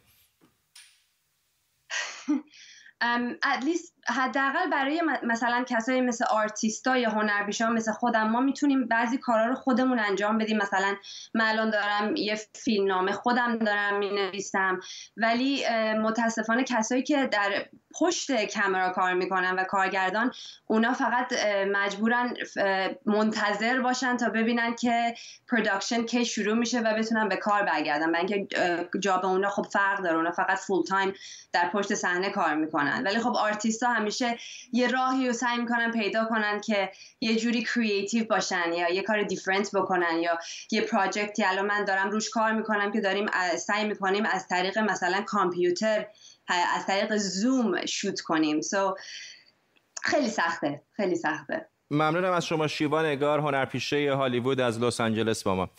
اتلیست 3.45 3.95
حداقل 4.09 4.71
برای 4.71 5.03
مثلا 5.23 5.65
کسایی 5.69 6.01
مثل 6.01 6.25
آرتیستا 6.31 6.99
یا 6.99 7.11
هنرپیشا 7.11 7.71
مثل 7.71 7.93
خودم 7.93 8.29
ما 8.29 8.41
می‌تونیم 8.41 8.89
بعضی 8.89 9.19
کارا 9.19 9.47
رو 9.47 9.55
خودمون 9.55 9.99
انجام 9.99 10.39
بدیم. 10.39 10.57
مثلا 10.57 10.97
من 11.35 11.45
الان 11.45 11.71
دارم 11.71 12.17
یه 12.17 12.39
فیلم 12.55 12.87
نامه 12.87 13.13
خودم 13.13 13.59
دارم 13.59 13.99
می‌نویسم. 13.99 14.81
ولی 15.17 15.65
متاسفانه 16.03 16.65
کسایی 16.65 17.03
که 17.03 17.27
در 17.27 17.67
پشت 17.99 18.59
کامرا 18.59 18.91
کار 18.91 19.15
می‌کنن 19.15 19.55
و 19.55 19.65
کارگردان 19.65 20.33
اونا 20.67 20.93
فقط 20.93 21.33
مجبورن 21.73 22.35
منتظر 23.07 23.81
باشن 23.81 24.17
تا 24.17 24.29
ببینن 24.29 24.75
که 24.75 25.15
production 25.51 26.03
کی 26.03 26.25
شروع 26.25 26.55
میشه 26.55 26.81
و 26.81 26.95
بتونن 26.95 27.29
به 27.29 27.37
کار 27.37 27.63
برگردن. 27.63 28.13
برای 28.13 28.35
اینکه 28.35 28.89
job 29.01 29.27
اونا 29.27 29.49
خب 29.49 29.67
فرق 29.73 30.03
داره. 30.03 30.17
اونا 30.17 30.31
فقط 30.31 30.59
full-time 30.59 31.15
در 31.53 31.69
پشت 31.69 31.95
صحنه 31.95 32.31
کار 32.31 32.55
می‌کنن. 32.55 33.03
ولی 33.05 33.19
خب 33.19 33.37
آرتیستا 33.37 33.89
همیشه 33.89 34.39
یه 34.73 34.89
راهی 34.89 35.27
رو 35.27 35.33
سعی 35.33 35.59
می‌کنن 35.59 35.91
پیدا 35.91 36.25
کنن 36.25 36.61
که 36.61 36.91
یه 37.21 37.37
جوری 37.37 37.63
creative 37.63 38.25
باشن 38.25 38.73
یا 38.73 38.91
یه 38.91 39.03
کار 39.03 39.23
different 39.23 39.77
بکنن 39.77 40.19
یا 40.19 40.39
یه 40.71 40.81
project 40.81 41.37
ی 41.37 41.45
الان 41.45 41.67
من 41.67 41.85
دارم 41.85 42.11
روش 42.11 42.31
کار 42.31 42.53
می‌کنم 42.53 42.93
که 42.93 43.01
داریم 43.01 43.27
سعی 43.57 43.85
می‌کنیم 43.85 44.27
از 44.27 44.49
طریق 44.49 44.79
مثلا 44.79 45.23
کامپیوتر 45.23 46.07
از 46.49 46.87
طریق 46.87 47.17
زوم 47.17 47.87
شوت 47.87 48.21
کنیم. 48.21 48.61
سو 48.61 48.95
خیلی 50.03 50.29
سخته 50.29 50.83
خیلی 50.93 51.17
سخته. 51.17 51.69
ممنونم 51.91 52.33
از 52.33 52.47
شما 52.47 52.67
شیوا 52.67 53.03
نگار 53.03 53.39
هنرپیشه 53.39 54.15
هالیوود 54.15 54.61
از 54.61 54.83
لس 54.83 55.01
آنجلس 55.01 55.43
با 55.43 55.55
ما. 55.55 55.71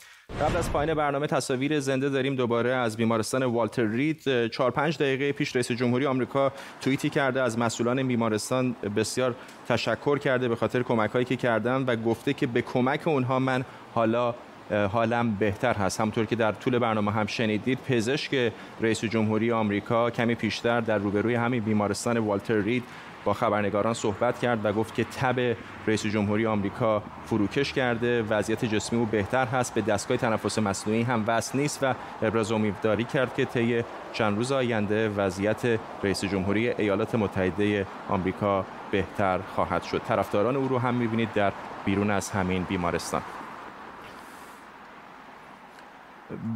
قبل 0.42 0.58
از 0.58 0.72
پایین 0.72 0.94
برنامه 0.94 1.28
تصاویر 1.28 1.80
زنده 1.80 2.10
داریم 2.10 2.36
دوباره 2.36 2.74
از 2.74 2.98
بیمارستان 2.98 3.44
والتر 3.44 3.84
رید. 3.84 4.48
4 4.48 4.72
5 4.72 4.98
دقیقه 4.98 5.32
پیش 5.32 5.56
رئیس 5.56 5.72
جمهوری 5.72 6.06
آمریکا 6.06 6.52
توییتی 6.82 7.10
کرده 7.10 7.42
از 7.42 7.60
مسئولان 7.60 8.08
بیمارستان 8.08 8.74
بسیار 8.74 9.36
تشکر 9.68 10.18
کرده 10.18 10.48
به 10.48 10.56
خاطر 10.56 10.84
کمکهایی 10.84 11.26
که 11.26 11.36
کردن 11.36 11.84
و 11.84 11.96
گفته 11.96 12.34
که 12.34 12.48
به 12.48 12.62
کمک 12.62 13.08
اونها 13.08 13.40
من 13.40 13.66
حالا 13.94 14.36
حالم 14.72 15.36
بهتر 15.36 15.74
هست. 15.74 16.02
همونطور 16.02 16.26
که 16.26 16.36
در 16.36 16.52
طول 16.52 16.80
برنامه 16.80 17.12
هم 17.12 17.26
شنیدید 17.26 17.80
پزشک 17.88 18.52
رئیس 18.82 19.06
جمهوری 19.06 19.52
آمریکا 19.52 20.10
کمی 20.10 20.36
پیشتر 20.36 20.82
در 20.82 20.98
روبروی 20.98 21.36
همین 21.36 21.64
بیمارستان 21.64 22.18
والتر 22.18 22.58
رید 22.58 22.84
با 23.26 23.34
خبرنگاران 23.34 23.94
صحبت 23.94 24.40
کرد 24.40 24.66
و 24.66 24.74
گفت 24.74 24.96
که 24.96 25.04
تب 25.04 25.56
رئیس 25.88 26.06
جمهوری 26.06 26.46
آمریکا 26.46 27.04
فروکش 27.26 27.74
کرده 27.74 28.22
وضعیت 28.22 28.66
جسمی 28.66 29.00
او 29.00 29.06
بهتر 29.06 29.46
هست 29.46 29.74
به 29.74 29.82
دستگاه 29.82 30.18
تنفس 30.18 30.60
مصنوعی 30.60 31.02
هم 31.02 31.24
وصل 31.28 31.60
نیست 31.60 31.80
و 31.84 31.94
ابراز 32.22 32.52
امیدواری 32.52 33.04
کرد 33.04 33.36
که 33.36 33.46
طی 33.46 33.84
چند 34.14 34.38
روز 34.38 34.52
آینده 34.52 35.10
وضعیت 35.10 35.80
رئیس 36.04 36.26
جمهوری 36.26 36.70
ایالات 36.70 37.16
متحده 37.16 37.86
آمریکا 38.10 38.66
بهتر 38.92 39.40
خواهد 39.56 39.84
شد. 39.84 40.02
طرفداران 40.08 40.56
او 40.56 40.68
رو 40.68 40.80
هم 40.80 40.94
می‌بینید 40.94 41.34
در 41.34 41.52
بیرون 41.86 42.12
از 42.12 42.32
همین 42.32 42.64
بیمارستان. 42.64 43.22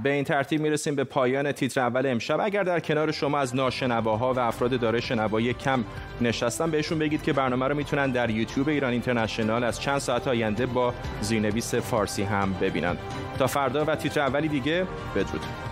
به 0.04 0.12
این 0.12 0.24
ترتیب 0.24 0.62
می‌رسیم 0.62 0.96
به 0.96 1.04
پایان 1.04 1.52
تیتر 1.52 1.82
اول 1.82 2.06
امشب. 2.06 2.40
اگر 2.40 2.64
در 2.64 2.80
کنار 2.80 3.12
شما 3.12 3.40
از 3.40 3.56
ناشنواها 3.56 4.34
و 4.34 4.40
افراد 4.40 4.80
داره 4.80 5.00
شنوایی 5.00 5.54
کم 5.54 5.84
نشستن 6.22 6.72
بهشون 6.72 7.00
بگید 7.00 7.24
که 7.24 7.34
برنامه 7.34 7.68
رو 7.68 7.76
می‌تونن 7.76 8.12
در 8.12 8.30
یوتیوب 8.30 8.70
ایران 8.70 8.92
اینترنشنال 8.92 9.64
از 9.64 9.82
چند 9.82 10.00
ساعت 10.00 10.28
آینده 10.28 10.66
با 10.66 10.94
زیرنویس 11.22 11.76
فارسی 11.76 12.24
هم 12.24 12.54
ببینن. 12.62 12.98
تا 13.40 13.48
فردا 13.48 13.86
و 13.86 13.96
تیتر 13.96 14.20
اولی 14.22 14.48
دیگه 14.48 14.88
بدرود. 15.16 15.71